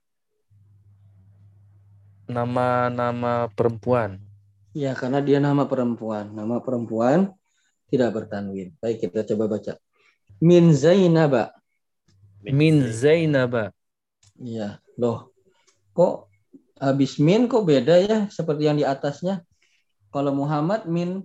[2.29, 4.21] Nama-nama perempuan.
[4.77, 6.29] Ya, karena dia nama perempuan.
[6.29, 7.33] Nama perempuan
[7.89, 8.75] tidak bertanwin.
[8.77, 9.73] Baik, kita coba baca.
[10.37, 11.57] Min Zainaba.
[12.45, 13.73] Min Zainaba.
[14.37, 15.33] Iya, loh.
[15.97, 16.28] Kok
[16.79, 19.43] habis min kok beda ya seperti yang di atasnya?
[20.09, 21.21] Kalau Muhammad min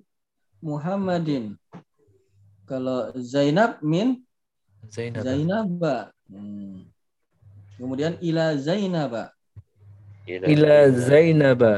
[0.60, 1.56] Muhammadin.
[2.68, 4.20] Kalau Zainab min
[4.90, 5.22] Zainaba.
[5.24, 5.96] Zainaba.
[6.28, 6.84] Hmm.
[7.78, 9.32] Kemudian ila Zainaba.
[10.24, 11.74] Ila, Ila Zainaba.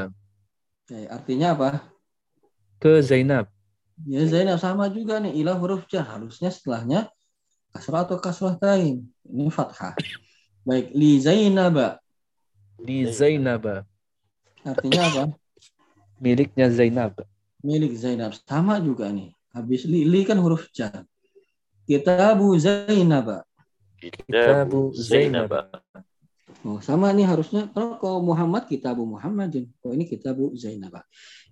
[0.87, 1.83] Oke, artinya apa?
[2.79, 3.51] Ke Zainab.
[4.07, 5.35] Ya Zainab sama juga nih.
[5.43, 6.07] Ila huruf jar.
[6.07, 7.11] Harusnya setelahnya
[7.75, 9.03] kasrah atau kasrah tain.
[9.27, 9.99] Ini fathah.
[10.63, 11.99] Baik, li Zainaba.
[12.87, 13.83] Di Zainaba.
[14.63, 15.23] Artinya apa?
[16.23, 17.19] Miliknya Zainab.
[17.59, 18.31] Milik Zainab.
[18.47, 19.35] Sama juga nih.
[19.51, 21.03] Habis li, li kan huruf jar.
[21.83, 23.43] Kitabu Zainaba.
[23.99, 25.51] Kitabu Zainab.
[26.63, 29.67] Oh, sama nih harusnya kalau kalau Muhammad kitabu Muhammadin.
[29.83, 31.03] Oh ini kitabu Zainab.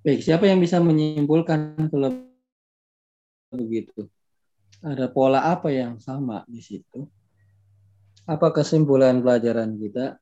[0.07, 2.15] Baik, siapa yang bisa menyimpulkan kalau
[3.51, 4.07] begitu?
[4.79, 7.11] Ada pola apa yang sama di situ?
[8.23, 10.15] Apa kesimpulan pelajaran kita?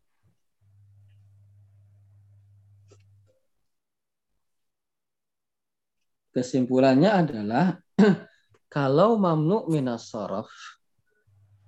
[6.34, 7.78] Kesimpulannya adalah
[8.74, 10.50] kalau mamnu minas saraf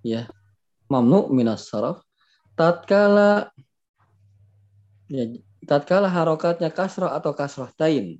[0.01, 0.25] ya,
[0.89, 2.01] mamnu minas saraf
[2.57, 3.53] tatkala
[5.05, 5.29] ya
[5.69, 8.17] tatkala harokatnya kasroh atau kasroh tain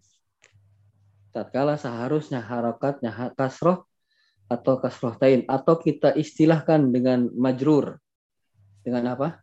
[1.36, 3.84] tatkala seharusnya harokatnya ha- kasroh
[4.48, 7.98] atau kasroh tain atau kita istilahkan dengan majrur.
[8.86, 9.42] Dengan apa?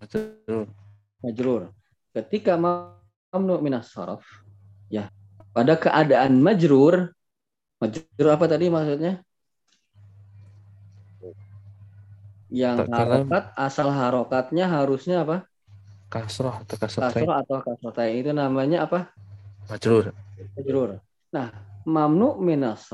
[0.00, 0.70] Betul.
[1.20, 1.72] majrur.
[2.14, 4.22] Ketika mamnu minas saraf
[4.88, 5.10] ya
[5.54, 7.14] pada keadaan majrur
[7.78, 9.22] majrur apa tadi maksudnya?
[12.50, 15.46] Yang harokat asal harokatnya harusnya apa?
[16.10, 17.22] Kasroh atau kasroh tain.
[17.22, 19.14] kasroh atau kasroh tain itu namanya apa?
[19.70, 20.10] Majrur.
[20.58, 20.90] majrur.
[21.30, 21.50] Nah
[21.86, 22.90] mamnu minas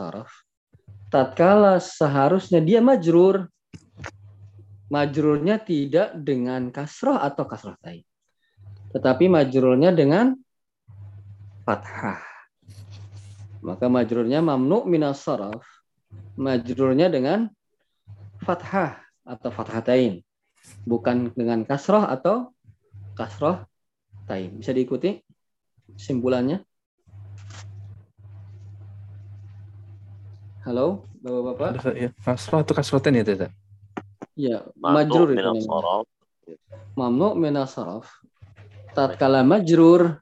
[1.11, 3.51] tatkala seharusnya dia majrur
[4.90, 8.03] majrurnya tidak dengan kasroh atau kasroh tain
[8.90, 10.35] tetapi majrurnya dengan
[11.62, 12.30] fathah
[13.61, 15.61] maka majrurnya mamnu minas saraf
[16.35, 17.53] majrurnya dengan
[18.42, 20.25] fathah atau fathatain.
[20.85, 22.53] Bukan dengan kasroh atau
[23.16, 23.64] kasroh
[24.29, 25.20] tain bisa diikuti
[25.96, 26.64] simpulannya?
[30.64, 31.96] Halo bapak-bapak.
[31.96, 33.49] Ya, kasroh atau kasroh tain ya, Tata?
[34.37, 35.51] ya Mamnu majrur itu
[36.96, 38.09] mamnu minas saraf.
[38.96, 40.18] Tatkala majrur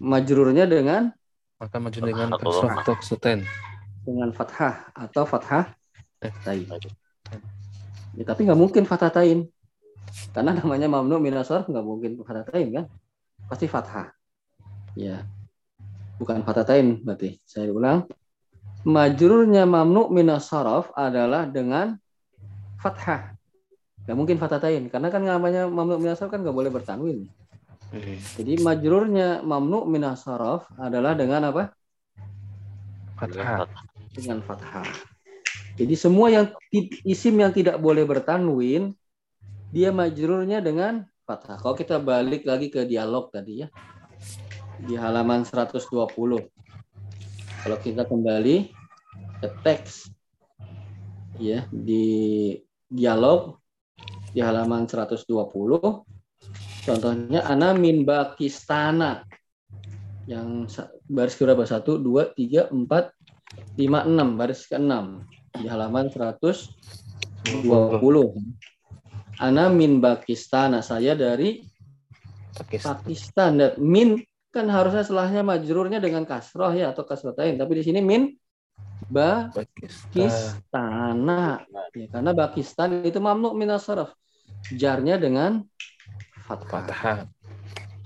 [0.00, 1.14] majrurnya dengan
[1.60, 2.80] Maka maju dengan lemah.
[2.80, 2.94] atau
[4.00, 5.76] dengan fathah atau fathah
[6.20, 6.32] Eh.
[6.44, 6.64] tain.
[8.16, 9.48] Ya, tapi nggak mungkin fathah tain.
[10.34, 12.84] Karena namanya mamnu minas sarf nggak mungkin fathah tain kan?
[13.48, 14.12] Pasti fathah.
[14.96, 15.24] Ya.
[16.20, 17.40] Bukan fathah tain berarti.
[17.44, 18.04] Saya ulang.
[18.84, 21.96] Majrurnya mamnu minas sarf adalah dengan
[22.80, 23.36] fathah.
[24.04, 24.88] Nggak mungkin fathah tain.
[24.92, 27.28] Karena kan namanya mamnu minas sarf kan nggak boleh bertanwin.
[28.38, 31.74] Jadi majrurnya mamnu minas sarf adalah dengan apa?
[33.18, 33.66] Fathah.
[34.10, 34.86] dengan fathah.
[35.78, 36.46] Jadi semua yang
[37.06, 38.94] isim yang tidak boleh bertanwin
[39.70, 41.58] dia majrurnya dengan fathah.
[41.58, 43.68] Kalau kita balik lagi ke dialog tadi ya.
[44.80, 45.78] Di halaman 120.
[47.60, 48.56] Kalau kita kembali
[49.40, 50.08] ke teks
[51.40, 52.56] ya di
[52.88, 53.56] dialog
[54.30, 55.26] di halaman 120
[56.84, 59.24] contohnya ana min bakistana
[60.30, 60.70] yang
[61.10, 61.66] baris berapa?
[61.66, 63.10] Satu, dua, tiga, empat,
[63.74, 64.38] lima, enam.
[64.38, 65.26] Baris ke-6
[65.58, 67.66] di halaman 120.
[69.42, 70.78] Ana min Pakistan.
[70.84, 71.66] Saya dari
[72.54, 73.02] Pakistan.
[73.02, 73.58] Pakistan.
[73.58, 74.22] Dan min
[74.54, 77.58] kan harusnya setelahnya majrurnya dengan kasroh ya atau kasrotain.
[77.58, 78.30] Tapi di sini min
[79.10, 81.26] Pakistan.
[81.90, 84.14] Ya, karena Pakistan itu mamnu minas saraf.
[84.70, 85.66] Jarnya dengan
[86.50, 86.82] fathah.
[86.90, 87.18] Fathah.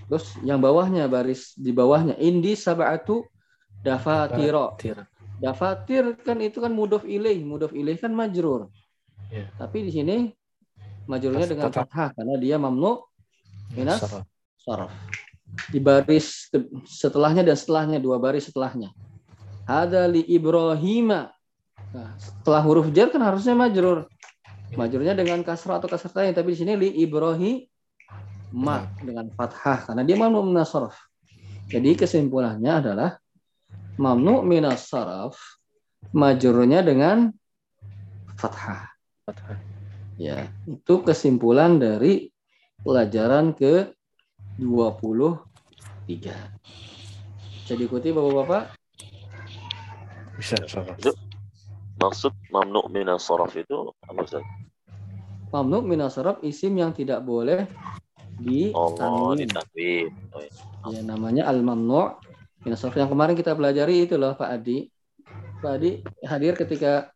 [0.04, 3.24] Terus yang bawahnya baris di bawahnya indi sab'atu
[3.80, 4.76] dafatiro.
[4.76, 5.00] Tir.
[5.40, 8.68] Dafatir kan itu kan mudof ilaih, mudof ilaih kan majrur.
[9.32, 9.48] Ya.
[9.56, 10.16] Tapi di sini
[11.08, 13.00] majrurnya dengan fathah karena dia mamnu
[13.72, 13.98] Minas?
[14.00, 14.24] Saraf.
[14.60, 14.92] saraf.
[15.70, 16.50] Di baris
[16.86, 18.92] setelahnya dan setelahnya dua baris setelahnya.
[19.64, 21.32] Ada li Ibrahima.
[21.94, 24.04] Nah, setelah huruf jar kan harusnya majrur.
[24.74, 27.62] Majrurnya dengan kasrah atau kasrah tapi di sini li Ibrahim
[28.54, 30.94] ma dengan fathah karena dia mamnu minas saraf.
[31.66, 33.10] Jadi kesimpulannya adalah
[33.98, 35.34] mamnu minas saraf
[36.14, 37.34] majrurnya dengan
[38.38, 38.94] fathah.
[39.26, 39.58] Fathah.
[40.14, 42.30] Ya, itu kesimpulan dari
[42.86, 43.90] pelajaran ke
[44.62, 45.42] 23.
[47.66, 48.78] Bisa diikuti Bapak-bapak?
[50.38, 50.54] Bisa.
[50.94, 51.10] Itu
[51.98, 54.46] maksud mamnu minas sorof itu apa Ustaz?
[55.54, 57.70] Mamnu minasarab isim yang tidak boleh
[58.74, 59.36] Oh, ditanwin.
[59.46, 60.06] ditanwin.
[60.34, 60.52] Oh, iya.
[60.84, 62.18] Ya, namanya al-mamnu'
[62.66, 62.98] minasarab.
[62.98, 64.88] Yang kemarin kita pelajari itu loh Pak Adi.
[65.62, 65.90] Pak Adi
[66.24, 67.08] hadir ketika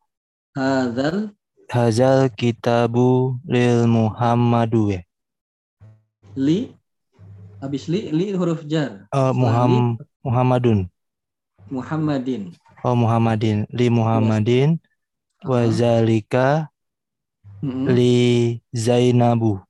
[0.58, 1.30] Hazal
[1.70, 5.00] hazal kitabu lil Muhammadu ya.
[6.34, 6.74] li
[7.62, 9.72] habis li li huruf jar Oh, Setelah Muham,
[10.26, 10.78] Muhammadun.
[11.70, 12.42] Muhammadin
[12.82, 13.70] Oh, Muhammadin.
[13.70, 14.82] Li Muhammadin.
[15.46, 16.66] Wa Ah, zalika
[17.62, 17.86] mm-mm.
[17.94, 19.62] li Zainabu.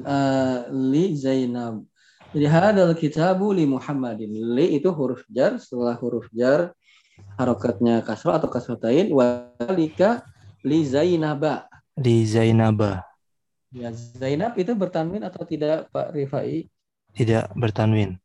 [0.00, 1.84] Eh, li Zainab
[2.32, 6.72] jadi hadal kitabu li Muhammadin li itu huruf jar setelah huruf jar
[7.40, 10.20] harokatnya kasrah atau kasratain walika
[10.60, 11.64] li Zainaba
[11.96, 13.00] Li Zainaba.
[13.72, 16.68] ya Zainab itu bertanwin atau tidak Pak Rifai
[17.16, 18.20] Tidak bertanwin.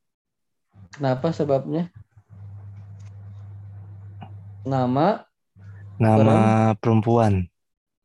[0.92, 1.88] kenapa sebabnya
[4.66, 5.24] nama
[5.96, 7.48] Nama perempuan.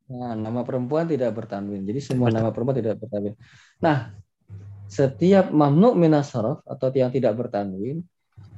[0.06, 1.82] Nah, nama perempuan tidak bertanwin.
[1.82, 3.34] Jadi semua nama perempuan tidak bertanwin.
[3.82, 4.14] Nah,
[4.86, 8.06] setiap mamnu minas saraf atau yang tidak bertanwin,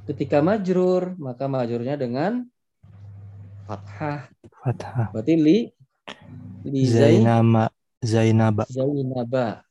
[0.09, 2.43] ketika majrur, maka majrurnya dengan
[3.67, 4.27] fathah.
[4.63, 5.11] Fathah.
[5.15, 5.57] Berarti li
[6.67, 7.71] li zain Zainama.
[8.03, 8.63] Zainaba.
[8.67, 9.63] zainaba.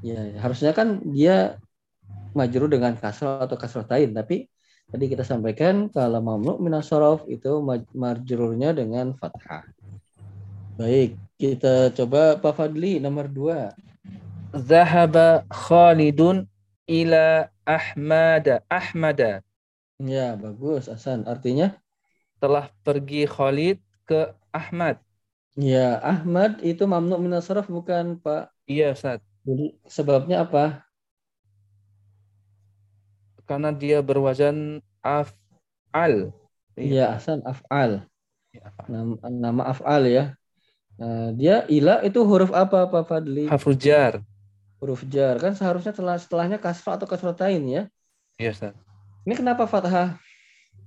[0.00, 1.60] Ya, harusnya kan dia
[2.32, 4.48] majrur dengan kasroh atau kasroh tain, tapi
[4.88, 9.64] tadi kita sampaikan kalau mamnu minas saraf itu maj- majrurnya dengan fathah.
[10.76, 13.72] Baik, kita coba Pak Fadli nomor dua.
[14.54, 16.46] Zahaba Khalidun
[16.88, 18.62] ila Ahmada.
[18.70, 19.42] Ahmada.
[20.12, 21.20] Ya, bagus, Hasan.
[21.32, 21.66] Artinya,
[22.42, 24.20] Telah pergi Khalid ke
[24.54, 24.96] Ahmad.
[25.70, 25.78] ya
[26.10, 28.40] Ahmad itu mamnu minas saraf bukan Pak.
[28.70, 29.20] Iya, Ustaz.
[29.46, 29.64] Jadi
[29.96, 30.60] sebabnya apa?
[33.48, 36.32] Karena dia berwazan af'al.
[36.86, 37.92] Iya, Hasan af'al.
[38.54, 40.22] Iya, Nama, nama af'al ya.
[41.00, 43.40] Nah, dia ila itu huruf apa Pak Fadli?
[43.50, 44.22] Harful jar.
[44.84, 45.40] Huruf jar.
[45.40, 47.82] Kan seharusnya setelah setelahnya kasrah atau kasratain ya.
[48.36, 48.76] Iya, Ustaz.
[49.24, 50.20] Ini kenapa fathah?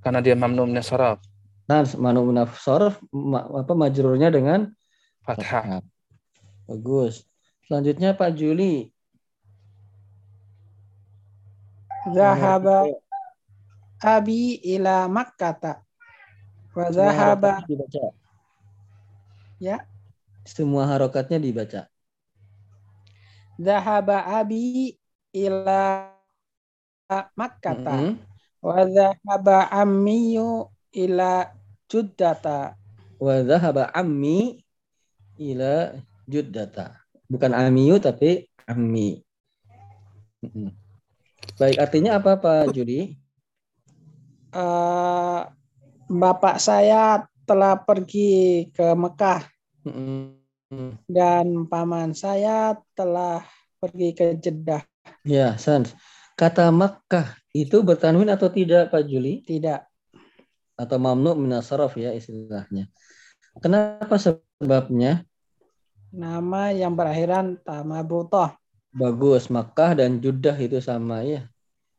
[0.05, 1.17] Karena dia mamnu min saraf.
[1.65, 4.69] Nah, manu minaf saraf ma- apa majrurnya dengan
[5.25, 5.81] Fathah.
[6.69, 7.25] Bagus.
[7.65, 8.93] Selanjutnya Pak Juli.
[12.13, 12.87] Zahaba
[13.99, 15.81] abi ila Makkata.
[16.71, 18.13] Wa zahaba dibaca.
[19.57, 19.81] ya.
[20.45, 21.89] Semua harokatnya dibaca.
[23.57, 24.95] Zahaba abi
[25.33, 26.13] ila
[27.35, 27.97] Makkata.
[27.97, 28.17] Mm-mm.
[28.61, 31.51] Wa zahaba ammiyu ila
[31.87, 32.75] Juddata.
[33.17, 34.61] wa dhahaba ammi
[35.41, 35.97] ila
[36.29, 37.01] juddata.
[37.25, 39.21] Bukan amiyu tapi ammi.
[40.45, 40.69] Mm-mm.
[41.57, 43.17] Baik, artinya apa Pak Judi?
[44.53, 45.41] eh,
[46.07, 49.41] bapak saya telah pergi ke Mekah
[50.67, 50.99] Mm-mm.
[51.07, 53.39] dan paman saya telah
[53.79, 54.83] pergi ke Jeddah.
[55.23, 55.95] Ya, Sans.
[56.35, 59.41] Kata Makkah itu bertanwin atau tidak, Pak Juli?
[59.47, 59.79] Tidak.
[60.77, 62.91] Atau mamnu minas saraf ya istilahnya.
[63.57, 65.25] Kenapa sebabnya?
[66.13, 68.53] Nama yang berakhiran tamabutoh.
[68.93, 71.49] Bagus, Makkah dan Judah itu sama ya.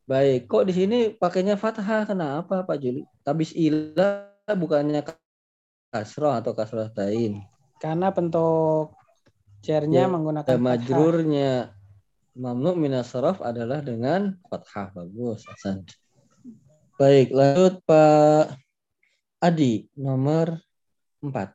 [0.08, 2.06] Baik, kok di sini pakainya fathah?
[2.06, 3.04] Kenapa, Pak Juli?
[3.24, 5.04] Tabis ilah bukannya
[5.92, 7.44] kasroh atau kasroh tain.
[7.78, 8.98] Karena bentuk
[9.62, 11.70] jernya Ya, menggunakan majrurnya
[12.34, 14.90] mamnu minas saraf adalah dengan fathah.
[14.94, 15.86] Bagus, Hasan.
[16.98, 18.58] Baik, lanjut Pak
[19.38, 20.58] Adi, nomor
[21.22, 21.54] 4.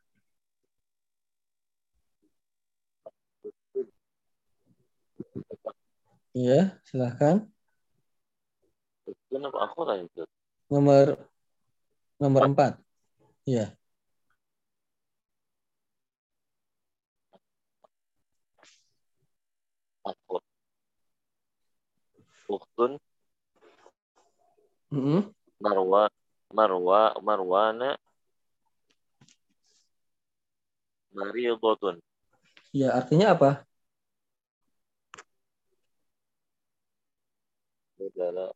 [6.34, 7.46] Iya, silahkan.
[9.28, 10.24] Kenapa aku lah itu?
[10.72, 11.28] Nomor
[12.18, 12.80] nomor 4.
[13.44, 13.76] Iya.
[20.04, 20.38] Aku.
[22.52, 23.00] Uhtun
[24.94, 25.32] Mm-mm.
[25.64, 26.12] marwa
[26.54, 27.96] marwa marwana
[31.16, 31.98] mariyadotun.
[32.76, 33.50] Iya, artinya apa?
[37.98, 38.52] Saudara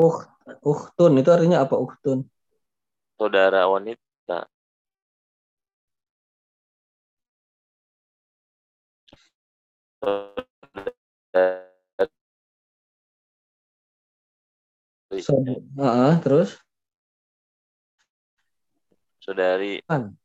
[0.00, 0.16] Uh,
[0.64, 2.24] uhtun itu artinya apa uhtun?
[3.20, 4.48] saudara wanita.
[10.00, 10.32] Ah,
[16.24, 16.56] terus
[19.20, 20.16] Saudari kan?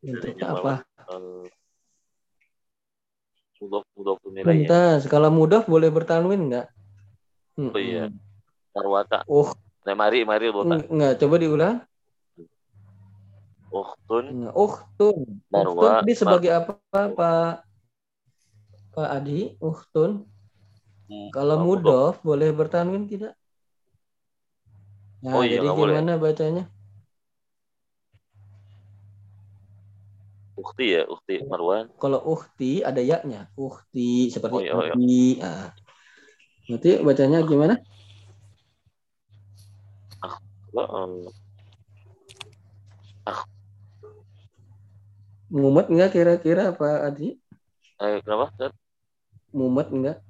[0.00, 0.88] Bentuknya apa?
[1.12, 1.44] eh,
[3.60, 4.48] mudhof mudhof nilainya.
[4.48, 6.72] Bentar, kalau mudah boleh bertanwin enggak?
[7.60, 8.08] Oh iya.
[8.72, 9.28] Marwata.
[9.28, 9.52] Uh,
[9.82, 10.86] Nah, mari mari botak.
[10.88, 11.76] enggak, coba diulang.
[13.72, 15.16] Uhtun uhtun.
[15.48, 17.64] Marwa, Uhtun Mar- sebagai apa, Pak?
[18.92, 20.28] Pak Adi, uhtun.
[21.32, 23.32] Kalau Oh, mudof boleh bertanwin tidak?
[25.24, 25.96] Nah, Oh iya, jadi nggak boleh.
[25.96, 26.64] gimana bacanya?
[30.52, 31.88] Ukti ya, ukti Marwan.
[31.96, 33.48] Kalau uhti ada yaknya.
[33.56, 34.94] Uhti seperti Oh, iya, oh, iya.
[34.94, 35.24] uhti.
[35.40, 35.68] Ah.
[36.68, 37.74] Nanti bacanya gimana?
[40.72, 41.28] Um,
[45.52, 47.36] Mumet enggak kira-kira Pak Adi?
[48.00, 48.72] eh, kenapa?
[49.52, 50.24] Mumet enggak?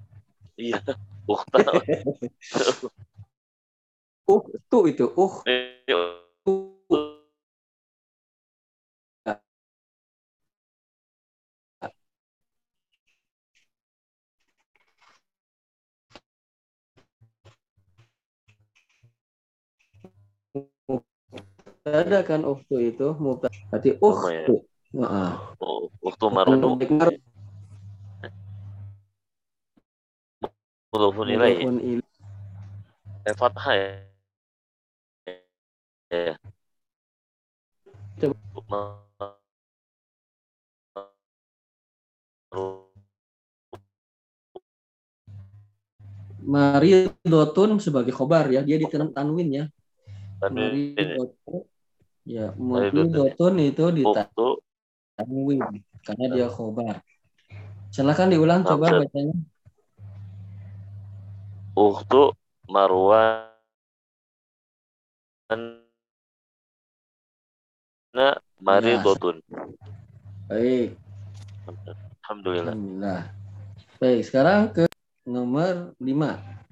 [0.59, 0.83] Iya,
[1.31, 1.63] ukta.
[4.33, 5.07] Uhtu itu.
[5.15, 5.43] Uh.
[21.87, 23.55] Ada kan uhtu itu mubtada.
[23.71, 25.89] Berarti Sama Oh.
[30.93, 31.65] Mudhofun ilaih.
[31.65, 32.05] Mudhafun ilaih.
[33.25, 33.89] Eh, fathah ya.
[36.13, 36.37] Ya.
[38.21, 38.77] Coba.
[46.43, 49.65] Mari dotun sebagai khobar ya, dia ditenang tanwin ya.
[50.43, 51.65] Mari dotun.
[52.29, 53.15] Ya, mari Maridotun, ya.
[53.17, 54.49] dotun itu Uktu
[55.23, 55.63] ditanwin
[56.03, 56.99] karena dia khobar.
[57.93, 59.01] Silakan diulang coba Maksud.
[59.07, 59.37] bacanya.
[61.73, 62.23] Uktu
[62.69, 63.49] Marwan
[68.13, 69.41] Na Maridotun.
[70.49, 70.97] Baik,
[72.29, 72.77] Alhamdulillah.
[72.77, 73.21] alhamdulillah.
[73.97, 74.85] Baik, sekarang ke
[75.25, 76.72] nomor 5.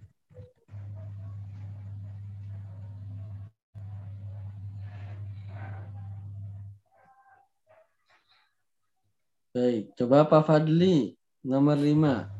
[9.51, 12.31] Baik, coba Pak Fadli nomor 5.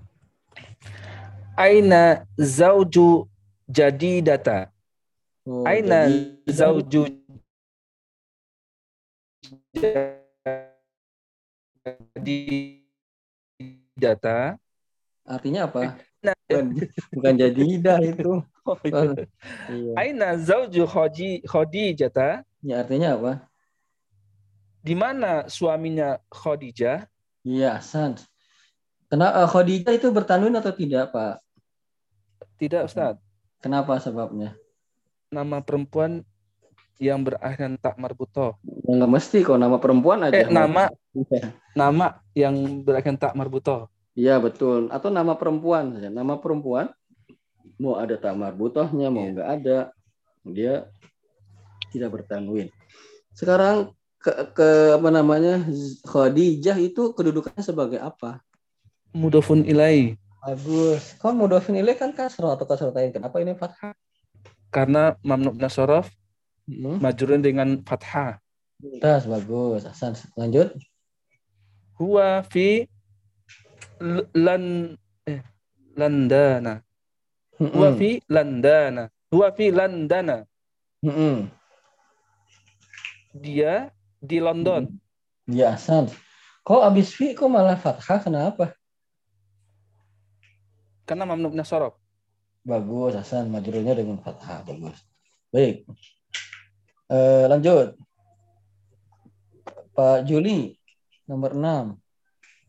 [1.59, 3.27] Aina zauju
[3.67, 4.71] jadidata.
[5.43, 7.11] Oh, Aina jadi- zauju
[13.91, 14.55] jadidata.
[15.27, 15.99] Artinya apa?
[16.23, 16.65] Bukan,
[17.11, 18.39] bukan jadidah itu.
[18.71, 19.27] oh, iya.
[19.67, 19.93] iya.
[19.99, 20.87] Aina zauju
[21.43, 22.47] Khadijata.
[22.63, 23.50] Ya, artinya apa?
[24.81, 27.05] Di mana suaminya Khadijah?
[27.45, 28.25] Iya, Sans.
[29.13, 31.41] Kenapa Khadijah itu bertanwin atau tidak, Pak?
[32.57, 33.21] Tidak, Ustaz.
[33.61, 34.57] Kenapa sebabnya?
[35.29, 36.25] Nama perempuan
[37.01, 38.57] yang berakhir tak marbutoh.
[38.85, 40.45] Ya, nggak mesti kok nama perempuan aja.
[40.45, 41.57] Eh, nama Iya.
[41.73, 42.07] nama
[42.37, 43.89] yang berakhir tak marbutoh.
[44.13, 44.93] Iya betul.
[44.93, 46.13] Atau nama perempuan saja.
[46.13, 46.93] Nama perempuan
[47.81, 49.33] mau ada tak marbutohnya, mau Iya.
[49.33, 49.79] nggak ada,
[50.45, 50.75] dia
[51.89, 52.69] tidak bertanwin.
[53.33, 54.69] Sekarang ke, ke
[55.01, 55.65] apa namanya
[56.05, 58.45] Khadijah itu kedudukannya sebagai apa?
[59.17, 60.15] Mudofun ilai.
[60.41, 61.17] Bagus.
[61.21, 63.13] Kok mudofin ilaih kan kasroh atau kasrotain?
[63.13, 63.93] Kenapa ini fathah?
[64.73, 66.09] Karena mamnu min as-saraf
[66.71, 67.03] Hmm.
[67.03, 68.39] majrurun dengan fathah.
[69.03, 69.83] Tas bagus.
[69.85, 70.71] Hasan lanjut.
[71.99, 72.87] Huwa fi
[74.33, 74.95] lan
[75.27, 75.43] eh,
[75.99, 76.79] landana.
[77.59, 77.99] Huwa Mm-mm.
[77.99, 79.11] fi landana.
[79.35, 80.47] Huwa fi landana.
[81.03, 81.51] Mm-mm.
[83.35, 83.91] Dia
[84.21, 84.87] di London.
[85.49, 86.13] Ya Hasan.
[86.63, 88.21] Kok abis fi kok malah fathah?
[88.21, 88.77] Kenapa?
[91.09, 91.97] Karena mamnu min as-saraf.
[92.63, 93.49] Bagus Hasan.
[93.49, 94.63] Majrurnya dengan fathah.
[94.63, 95.01] Bagus.
[95.51, 95.89] Baik.
[97.11, 97.99] Eh, lanjut.
[99.97, 100.79] Pak Juli
[101.27, 101.99] nomor 6.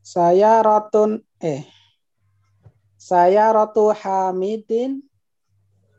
[0.02, 1.66] Saya rotun eh
[3.02, 5.02] saya rotu hamidin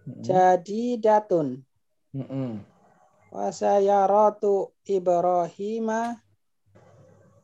[0.07, 1.63] jadi datun.
[2.15, 2.63] Mm-mm.
[2.63, 2.72] Wa
[3.33, 6.21] saya rotu Ibrahima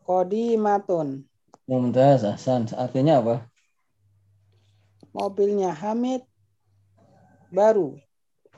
[0.05, 1.25] kodimatun.
[1.69, 2.69] Mumtaz Hasan.
[2.73, 3.37] Artinya apa?
[5.13, 6.25] Mobilnya Hamid
[7.49, 7.97] baru.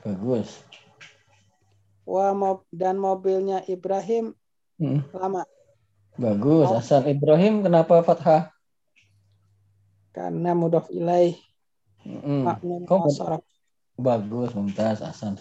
[0.03, 0.63] Bagus.
[2.07, 4.35] Wa mob- dan mobilnya Ibrahim
[4.81, 5.05] Mm.
[5.13, 5.45] lama
[6.17, 6.75] Bagus Oh.
[6.79, 7.07] Hasan.
[7.07, 8.51] Ibrahim kenapa fathah?
[10.11, 11.39] karena mudhof ilaih
[12.83, 13.39] Kok asaraf.
[13.95, 15.39] Bagus Mumtaz Hasan.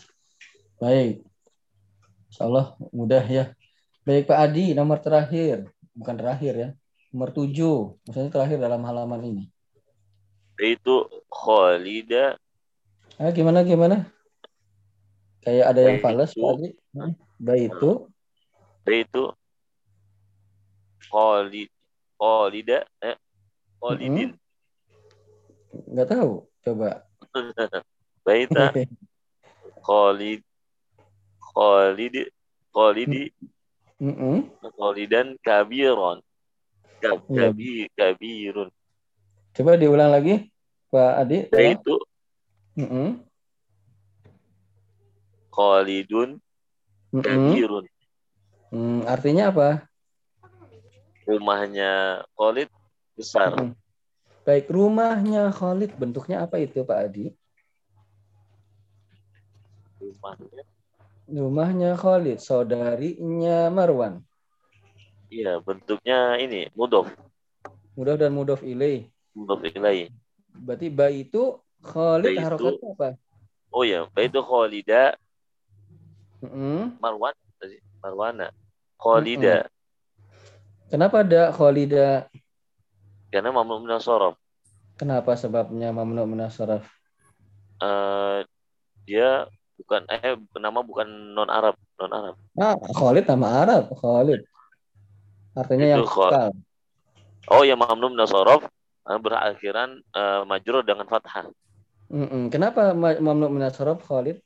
[0.78, 1.26] Baik.
[2.30, 3.50] Insya Allah mudah ya.
[4.06, 5.66] Baik Pak Adi nomor terakhir.
[5.92, 6.68] Bukan terakhir ya.
[7.10, 7.98] Nomor tujuh.
[8.06, 9.44] Maksudnya terakhir dalam halaman ini.
[10.60, 12.38] Itu Khalida
[13.20, 14.08] Ah, gimana gimana?
[15.44, 16.30] Kayak ada yang Baik fales.
[16.32, 16.68] Pak Adi.
[16.96, 17.12] Hmm.
[17.36, 17.90] Baik itu.
[18.90, 19.24] itu
[21.10, 21.70] Khalid
[22.16, 23.16] Khalida eh
[23.82, 24.30] Khalidin.
[25.90, 26.48] Nggak tahu.
[26.64, 27.04] Coba.
[28.24, 28.72] Baita
[29.82, 30.40] Khalid
[31.60, 32.32] Khalid
[32.72, 33.28] Khalidi
[34.00, 34.48] Mm-mm.
[34.80, 36.24] Khalidan kabiron.
[37.04, 37.52] Kab, Iya.
[37.52, 38.68] kabi, kabirun.
[39.52, 40.48] Coba diulang lagi.
[40.88, 41.36] Pak Adi.
[41.52, 41.76] tolong.
[41.76, 41.94] Itu
[42.80, 43.08] Mm-mm.
[45.52, 46.40] Khalidun
[47.12, 47.24] Mm-mm.
[47.24, 47.84] kabirun.
[48.72, 49.68] Hmm, artinya apa?
[51.28, 52.68] Rumahnya Khalid
[53.20, 53.52] besar.
[53.52, 53.76] Mm-mm.
[54.48, 57.36] Baik, rumahnya Khalid bentuknya apa itu Pak Adi?
[60.00, 60.64] Rumahnya
[61.30, 64.18] Rumahnya Khalid, saudarinya Marwan.
[65.30, 67.06] iya bentuknya ini mudof
[67.94, 69.06] Mudah dan mudof ilaih.
[69.30, 70.10] mudof ilai.
[70.50, 73.08] Berarti ba itu Khalid Ba itu- harokatnya apa?
[73.70, 75.14] Oh ya, itu Khalida
[76.42, 76.98] Mm-mm.
[76.98, 78.50] Marwan tadi Marwana.
[78.98, 79.70] Khalida
[80.90, 82.26] Kenapa ada Khalida?
[83.30, 84.34] karena mamnu min as-saraf.
[84.98, 86.82] Kenapa sebabnya mamnu min as-saraf?
[87.78, 88.42] Eh,
[89.06, 89.46] dia
[89.80, 92.34] bukan eh nama bukan non Arab, non Arab.
[92.60, 94.44] Ah, Khalid nama Arab, Khalid.
[95.56, 96.50] Artinya yang Itu Khal- kekal.
[97.50, 98.62] Oh ya mamnu min as-saraf
[99.08, 101.50] eh, berakhiran eh, majrur dengan fathah.
[102.12, 102.52] Mm-mm.
[102.52, 104.38] Kenapa ma- mamnu min as-saraf Khalid?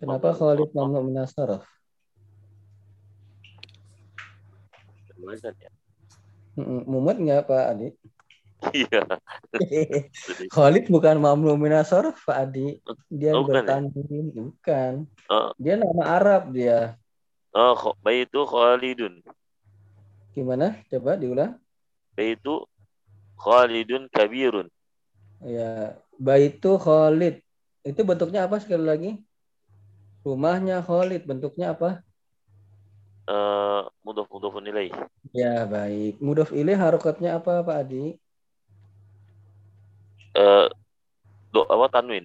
[0.00, 1.66] Kenapa Khalid mamnu min as-saraf?
[5.22, 5.70] ya?
[6.62, 7.88] Mumet nggak Pak Adi?
[8.70, 9.02] Iya.
[10.54, 12.78] Khalid bukan mamnu min as-saraf Pak Adi.
[13.10, 13.58] Dia Oh, bukan ya?
[13.66, 14.92] bertanwin, bukan.
[15.26, 15.50] Oh.
[15.58, 16.94] Dia nama Arab dia.
[17.50, 19.18] Oh, kho- baitu Khalidun.
[20.32, 20.78] Gimana?
[20.88, 21.58] Coba diulang.
[22.14, 22.62] Baitu
[23.36, 24.70] Khalidun kabirun.
[25.42, 27.42] Ya, baitu Khalid.
[27.82, 29.10] Itu bentuknya apa sekali lagi?
[30.22, 31.98] Rumahnya Khalid bentuknya apa?
[33.26, 34.94] Eh, mudhof mudhofun ilaih.
[35.34, 36.22] Ya, baik.
[36.22, 38.18] Mudhof ilaih harokatnya apa, Pak Adi?
[40.32, 40.66] Eh,
[41.52, 42.24] do apa tanwin?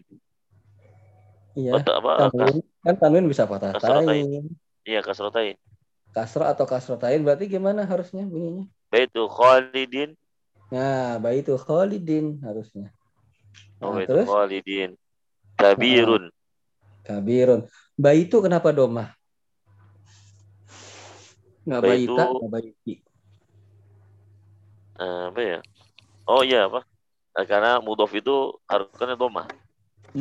[1.58, 2.30] Iya, Atau apa?
[2.30, 2.64] Kas, tanwin.
[2.86, 4.48] Kan tanwin bisa patah tain.
[4.88, 5.58] iya kasrotain.
[6.16, 8.66] Kasro atau kasrotain berarti gimana harusnya bunyinya?
[8.88, 10.16] Baitu Khalidin.
[10.72, 12.96] Nah, baitu Khalidin harusnya.
[13.84, 14.92] Oh, Nah, baitu terus Khalidin.
[15.58, 16.30] Kabirun.
[17.04, 17.62] kabirun.
[17.98, 19.12] Baitu kenapa domah?
[21.68, 22.94] Nggak Baitu- baita, nggak baiti.
[24.98, 25.60] Eh, apa ya?
[26.26, 26.82] Oh iya apa?
[27.40, 28.36] Eh, karena mudhof itu
[28.72, 29.48] harusnya domah.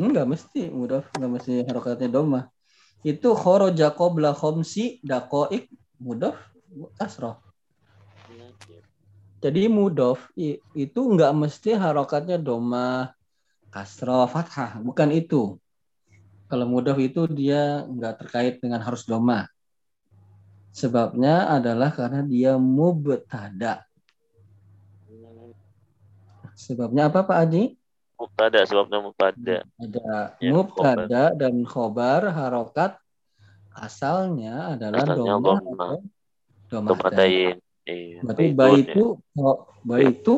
[0.05, 2.43] Enggak mesti mudhof, enggak mesti harokatnya domah.
[3.11, 5.63] Itu khoroja qabla khomsi dakoik
[6.05, 6.37] mudhof
[6.99, 7.35] kasroh.
[9.43, 12.93] Jadi mudhof i- itu enggak mesti harokatnya domah
[13.73, 15.35] kasroh fathah, bukan itu.
[16.49, 17.61] Kalau mudhof itu dia
[17.91, 19.43] enggak terkait dengan harus domah.
[20.81, 23.86] Sebabnya adalah karena dia mubtada.
[26.57, 27.77] Sebabnya apa Pak Adi?
[28.17, 29.57] Mubtada sebabnya mubtada.
[29.77, 32.97] Ada Ya, mubtada dan khobar harokat
[33.71, 35.85] asalnya adalah Asalnya domah dhamma.
[35.85, 35.97] atau
[36.67, 37.13] domah tain.
[37.13, 37.55] Domatain.
[37.87, 38.19] Iya.
[38.25, 38.85] Berarti bayi ya.
[38.89, 39.03] itu
[39.85, 40.35] bayi itu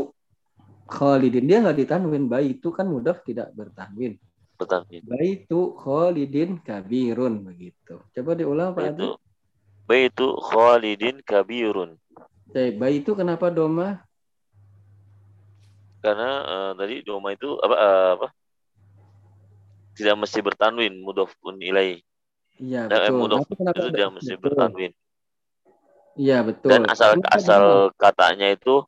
[0.86, 4.20] Khalidin dia nggak ditanwin bayi itu kan mudaf tidak bertanwin
[4.54, 5.02] Bertanwin.
[5.02, 9.18] bayi itu Khalidin kabirun begitu coba diulang Pak Adi Baitu
[9.88, 11.98] Baitu Khalidin kabirun.
[12.54, 14.04] Bayi itu kenapa doma
[16.00, 18.28] Karena eh, tadi doma itu apa eh, apa?
[19.96, 22.00] Tidak mesti bertanwin mudhafun ilai.
[22.60, 24.44] iya Eh, betul kenapa itu ada- tidak mesti betul.
[24.48, 24.92] bertanwin.
[26.16, 27.64] iya betul Dan asal Kenapa asal
[27.96, 28.84] katanya itu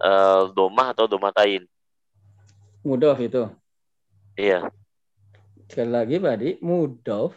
[0.00, 1.64] eh, domah atau domatain.
[2.84, 3.48] mudaf itu
[4.36, 4.68] Iya.
[5.64, 7.32] sekali lagi Pak Adi mudaf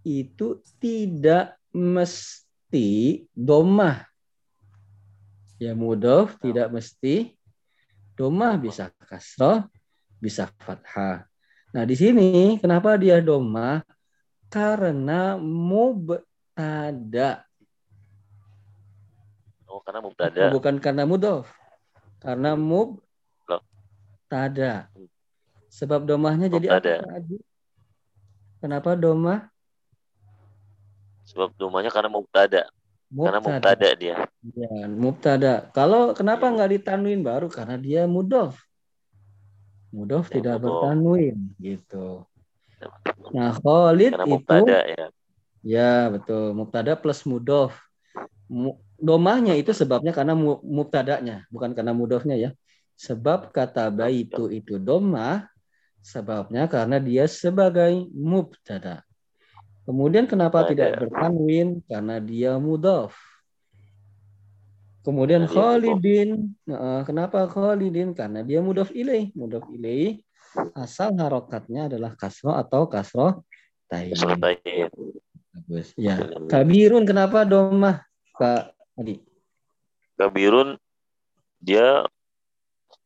[0.00, 2.88] itu tidak mesti
[3.36, 4.08] domah
[5.60, 7.36] ya mudaf tidak mesti
[8.18, 9.62] domah bisa kasroh
[10.18, 11.22] bisa fathah.
[11.70, 13.86] Nah di sini kenapa dia domah?
[14.50, 17.46] Karena mubtada.
[19.70, 20.50] Oh, karena mubtada.
[20.50, 21.46] bukan karena mudaf
[22.18, 22.98] karena mubtada
[25.70, 27.36] sebab domahnya jadi apa Adi?
[28.58, 29.46] kenapa domah?
[31.28, 32.72] Sebab domanya karena mubtada.
[33.08, 34.16] Karena mubtada dia.
[34.52, 35.52] Ya, mubtada.
[35.72, 37.48] Kalau kenapa nggak ditanwin baru?
[37.48, 38.60] Karena dia mudof.
[39.88, 40.68] Mudof Ya, tidak mudhof.
[40.84, 42.28] bertanwin gitu.
[43.32, 45.06] Nah, Khalid Karena itu mubtada ya.
[45.64, 47.72] ya betul, mubtada plus mudof.
[48.48, 52.50] Mu- Domahnya itu sebabnya karena mu- mubtadanya, bukan karena mudofnya ya.
[52.98, 55.46] Sebab kata baitu itu domah,
[56.02, 59.06] sebabnya karena dia sebagai mubtada.
[59.88, 61.80] Kemudian kenapa tidak bertanwin?
[61.88, 63.16] Karena dia mudof.
[65.00, 65.48] Kemudian.
[65.48, 68.12] Khalidin, Nah, kenapa Khalidin?
[68.12, 69.32] Karena dia mudof ilaih.
[69.32, 70.20] Mudof ilaih
[70.76, 73.40] asal harokatnya adalah kasroh atau kasroh
[73.88, 74.12] tayin.
[75.56, 75.96] Bagus.
[75.96, 76.20] Ya.
[76.52, 78.04] Kabirun kenapa domah
[78.36, 79.24] Pak Adi?
[80.20, 80.76] Kabirun
[81.64, 82.04] dia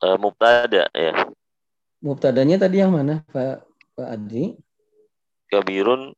[0.03, 1.30] eh, mubtada ya.
[2.03, 3.62] Mubtadanya tadi yang mana Pak
[3.95, 4.59] Pak Adi?
[5.47, 6.11] Kabirun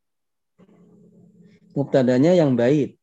[1.75, 2.97] Mubtadanya yang bait.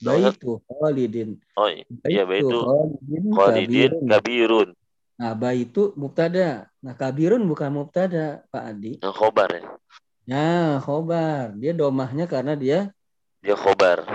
[0.00, 1.36] Baitu Khalidin.
[1.60, 1.68] oh
[2.08, 4.68] iya baitu Khalidin Khalidin kabirun.
[5.20, 6.72] Nah, baitu mubtada.
[6.80, 8.96] Nah, kabirun bukan mubtada, Pak Adi.
[9.04, 9.62] Yang khobar ya.
[10.24, 11.52] Ya, khobar.
[11.60, 12.88] Dia domahnya karena dia
[13.44, 14.08] Dia khobar.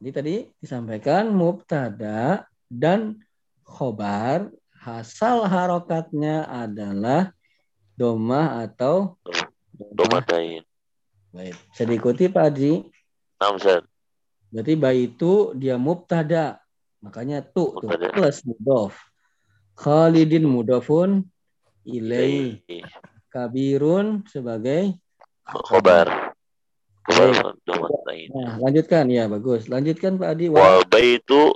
[0.00, 3.20] Jadi tadi disampaikan mubtada dan
[3.68, 7.32] khobar hasal harokatnya adalah
[7.96, 10.24] domah atau domah.
[10.24, 10.64] Domatain.
[11.34, 11.54] Baik.
[11.74, 12.72] Bisa diikuti Pak Haji.
[13.42, 13.82] Namzat.
[14.54, 16.62] Berarti bayi itu dia mubtada.
[17.02, 18.14] Makanya tu Mubtada.
[18.14, 18.94] plus mudof.
[19.74, 21.26] Khalidin mudofun
[21.82, 22.62] ilai.
[23.34, 24.94] Kabirun sebagai
[25.44, 26.32] Khobar.
[27.04, 29.66] Nah, lanjutkan ya bagus.
[29.68, 30.48] Lanjutkan Pak Adi.
[30.48, 31.50] Wa baitu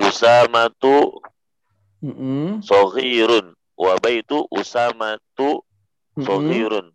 [0.00, 1.20] usamatu
[2.64, 3.52] soghirun.
[3.76, 5.62] Wa baitu usamatu
[6.16, 6.24] Mm-mm.
[6.26, 6.86] soghirun.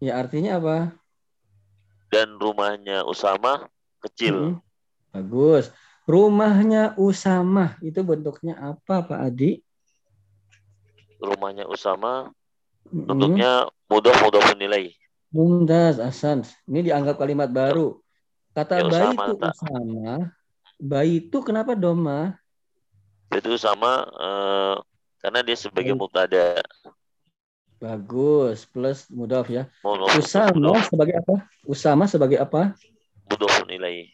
[0.00, 0.96] Ya artinya apa?
[2.10, 3.70] Dan rumahnya Usama
[4.02, 4.58] kecil.
[4.58, 5.14] Mm-mm.
[5.14, 5.70] Bagus.
[6.10, 9.62] Rumahnya Usama itu bentuknya apa Pak Adi?
[11.22, 12.34] Rumahnya Usama
[12.90, 14.90] bentuknya mudah mudah menilai.
[15.30, 16.42] Mumtaz, Hasan.
[16.66, 18.02] Ini dianggap kalimat baru.
[18.50, 19.52] Kata Ya, bayi Usama, itu tak.
[19.54, 20.14] Usama.
[20.80, 22.34] Bayi itu kenapa doma?
[23.30, 24.74] Itu sama eh,
[25.22, 26.00] karena dia sebagai Baik.
[26.02, 26.58] mubtada.
[27.80, 28.68] Bagus.
[28.68, 29.64] Plus mudaf ya.
[29.80, 31.34] Mudah Usama sebagai apa?
[31.64, 32.76] Usama sebagai apa?
[33.30, 34.10] mudah menilai.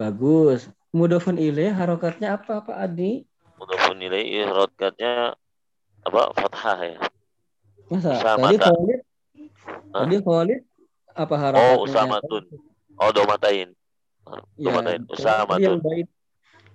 [0.00, 0.66] Bagus.
[0.94, 3.28] Mudafun ilaih harokatnya apa Pak Adi?
[3.60, 5.36] Mudah menilai ihrotnya
[6.02, 6.98] apa fathah ya.
[7.92, 8.10] Masa?
[8.18, 8.56] Usama, tadi.
[8.58, 9.00] Khalid.
[9.94, 10.02] Hah?
[10.02, 10.60] Tadi Khalid
[11.14, 11.76] apa harokatnya?
[11.78, 12.42] Oh, usamatun.
[12.98, 13.68] Oh, domatain.
[14.56, 15.02] Ya, Domatain.
[15.04, 15.78] tadi Usamatun.
[15.84, 16.08] bait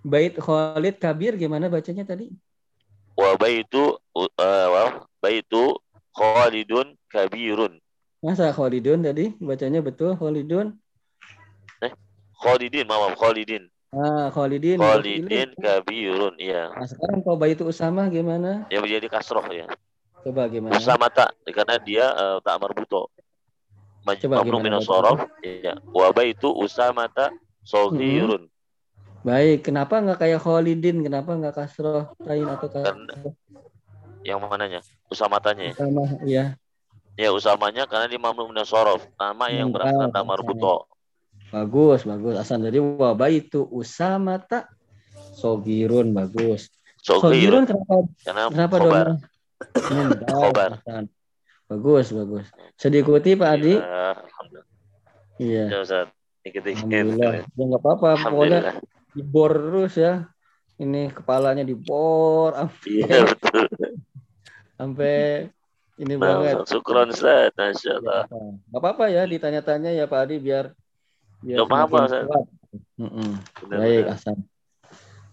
[0.06, 2.30] bait Khalid Kabir gimana bacanya tadi?
[3.18, 4.84] Wa baitu uh, wa
[5.20, 5.76] baitu
[6.16, 7.78] Khalidun kabirun.
[8.20, 10.76] Masa Khalidun tadi bacanya betul Khalidun?
[12.40, 13.68] Khalidin, maaf Khalidin.
[13.92, 14.80] Ah, Khalidin.
[14.80, 16.72] Khalidin kabirun, iya.
[16.72, 18.64] Nah, sekarang kalau bait Usama gimana?
[18.72, 19.68] Yang menjadi kasroh ya.
[20.24, 20.72] Coba gimana?
[20.80, 23.12] Usamata karena dia eh, tak marbuto.
[24.08, 24.88] Maj- Coba Mamnu gimana minas bacanya?
[24.88, 25.74] sorof, ya.
[25.92, 27.28] Wa baitu usamata
[27.68, 28.48] soghirun.
[29.20, 31.04] Baik, kenapa nggak kayak Khalidin?
[31.04, 33.36] Kenapa nggak kasroh tain atau Karena- kasroh
[34.24, 34.80] Yang mananya?
[35.10, 35.76] Usamatanya ya.
[35.76, 36.04] Usama?
[36.24, 36.46] Ya.
[37.20, 39.04] Ya usamanya karena dia mamnu minas sorof.
[39.20, 40.88] Nama yang Hmm, berasal tak marbuto.
[41.50, 42.38] Bagus, bagus.
[42.38, 44.70] Hasan jadi wabaitu Usama tak
[45.36, 46.70] sogirun bagus.
[47.02, 47.76] Sogirun Sogir.
[47.76, 49.06] kenapa Karena kenapa khobar.
[49.08, 49.20] dong?
[49.92, 50.72] Mendal, Khobar.
[51.70, 52.46] Bagus, bagus.
[52.74, 53.76] Bisa diikuti Pak Adi?
[53.76, 54.68] Ya, Alhamdulillah.
[55.38, 55.64] Iya.
[55.68, 56.08] Ya, Ustaz.
[56.42, 56.86] Dikit-dikit.
[56.88, 57.32] Alhamdulillah.
[57.44, 58.10] Ya nggak apa-apa.
[58.24, 58.60] Pokoknya
[59.12, 60.14] dibor terus ya.
[60.80, 62.56] Ini kepalanya dibor
[62.88, 63.68] Iya, betul.
[64.80, 65.52] Sampai
[66.00, 66.64] ini Nah, banget.
[66.72, 67.52] Syukron, Ustaz.
[67.60, 68.24] Masya Allah.
[68.72, 70.72] Gak apa-apa ya ditanya-tanya ya Pak Adi biar
[71.44, 72.24] biar Nggak apa-apa, Ustaz.
[72.96, 73.30] Mm-mm.
[73.68, 74.04] Baik.
[74.08, 74.38] Hasan.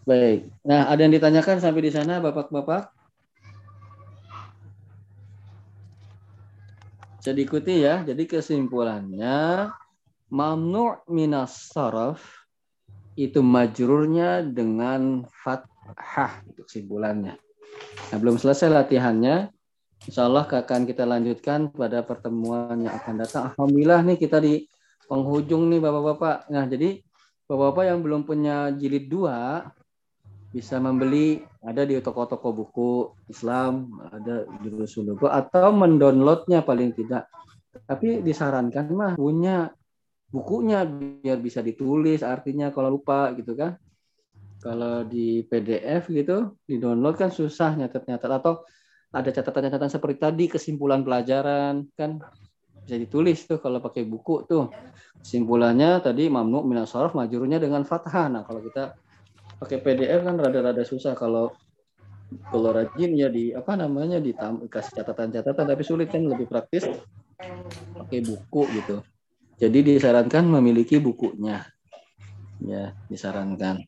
[0.03, 0.51] Baik.
[0.67, 2.91] Nah, ada yang ditanyakan sampai di sana Bapak-bapak?
[7.23, 8.03] Bisa diikuti ya.
[8.03, 9.71] Jadi kesimpulannya
[10.31, 12.23] mamnu' minas saraf
[13.15, 17.39] itu majrurnya dengan fathah itu kesimpulannya.
[18.13, 19.51] Nah, belum selesai latihannya.
[20.07, 23.43] Insya Allah akan kita lanjutkan pada pertemuan yang akan datang.
[23.51, 24.69] Alhamdulillah nih kita di
[25.09, 26.53] penghujung nih Bapak-bapak.
[26.53, 27.01] Nah, jadi
[27.47, 29.67] Bapak-bapak yang belum punya jilid 2
[30.51, 32.91] bisa membeli ada di toko-toko buku
[33.29, 37.31] Islam, ada di Sulugo atau mendownloadnya paling tidak.
[37.87, 39.69] Tapi disarankan mah punya
[40.27, 43.79] bukunya biar bisa ditulis artinya kalau lupa gitu kan.
[44.67, 48.27] Kalau di PDF gitu, di download kan susah nyatet-nyatet.
[48.27, 48.67] Atau
[49.15, 52.19] ada catatan-catatan seperti tadi kesimpulan pelajaran kan
[52.83, 54.75] bisa ditulis tuh kalau pakai buku tuh.
[55.23, 58.27] Kesimpulannya tadi mamnu minas sorof majurnya dengan fathah.
[58.27, 58.99] Nah kalau kita
[59.63, 61.15] pakai PDF kan rada-rada susah.
[61.15, 61.55] Kalau
[62.51, 65.63] kalau rajin ya di apa namanya dikasih catatan-catatan.
[65.63, 66.91] Tapi sulit kan lebih praktis
[67.95, 68.99] pakai buku gitu.
[69.63, 71.63] Jadi disarankan memiliki bukunya
[72.63, 73.83] ya disarankan.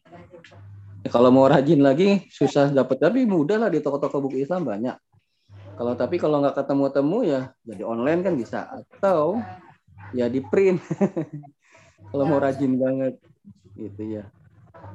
[1.06, 4.96] Ya, kalau mau rajin lagi susah dapat tapi mudah lah di toko-toko buku Islam banyak.
[5.78, 8.66] Kalau tapi kalau nggak ketemu-temu ya jadi online kan bisa.
[8.66, 9.38] Atau
[10.10, 10.82] ya di print.
[12.10, 13.20] Kalau mau rajin banget
[13.78, 14.24] gitu ya.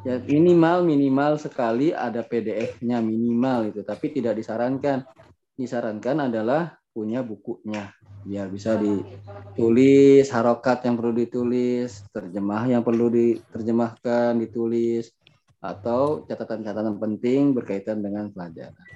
[0.03, 3.79] Ya minimal minimal sekali ada PDF-nya minimal itu.
[3.85, 5.07] Tapi tidak disarankan.
[5.55, 7.89] Disarankan adalah punya bukunya.
[8.23, 15.11] Biar bisa ditulis harokat yang perlu ditulis terjemah yang perlu diterjemahkan ditulis
[15.59, 18.87] atau catatan-catatan penting berkaitan dengan pelajaran.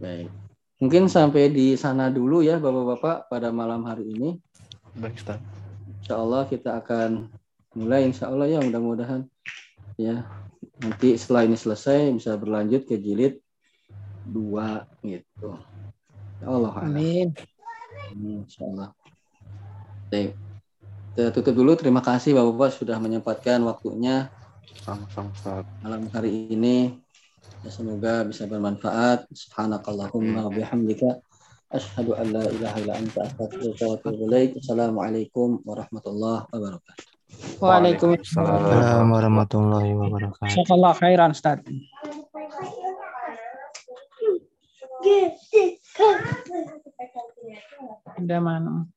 [0.00, 0.32] Baik.
[0.80, 4.40] Mungkin sampai di sana dulu ya bapak-bapak pada malam hari ini.
[4.96, 5.40] Baik, Ustaz.
[6.00, 7.28] Insya Allah kita akan
[7.76, 9.28] mulai Insya Allah ya mudah-mudahan
[10.00, 10.24] ya.
[10.80, 13.40] Nanti setelah ini selesai bisa berlanjut ke jilid
[14.24, 15.60] dua gitu
[16.48, 17.32] Allah Amin.
[18.12, 18.88] Amin, Insya Allah
[20.12, 20.36] Baik.
[21.14, 24.28] kita tutup dulu terima kasih bapak-bapak sudah menyempatkan waktunya
[24.84, 26.98] Sama-sama, malam hari ini
[27.62, 31.22] ya, semoga bisa bermanfaat subhanakallahumma wa bihamdika
[31.72, 37.06] asyhadu an la ilaha illa anta astaghfiruka wa atubu ilaik assalamualaikum warahmatullahi wabarakatuh
[37.58, 39.10] Waalaikumsalam.
[39.10, 40.54] Warahmatullahi wabarakatuh.
[40.54, 41.58] Jazakallah khairan Ustaz.
[48.16, 48.88] Ada mana?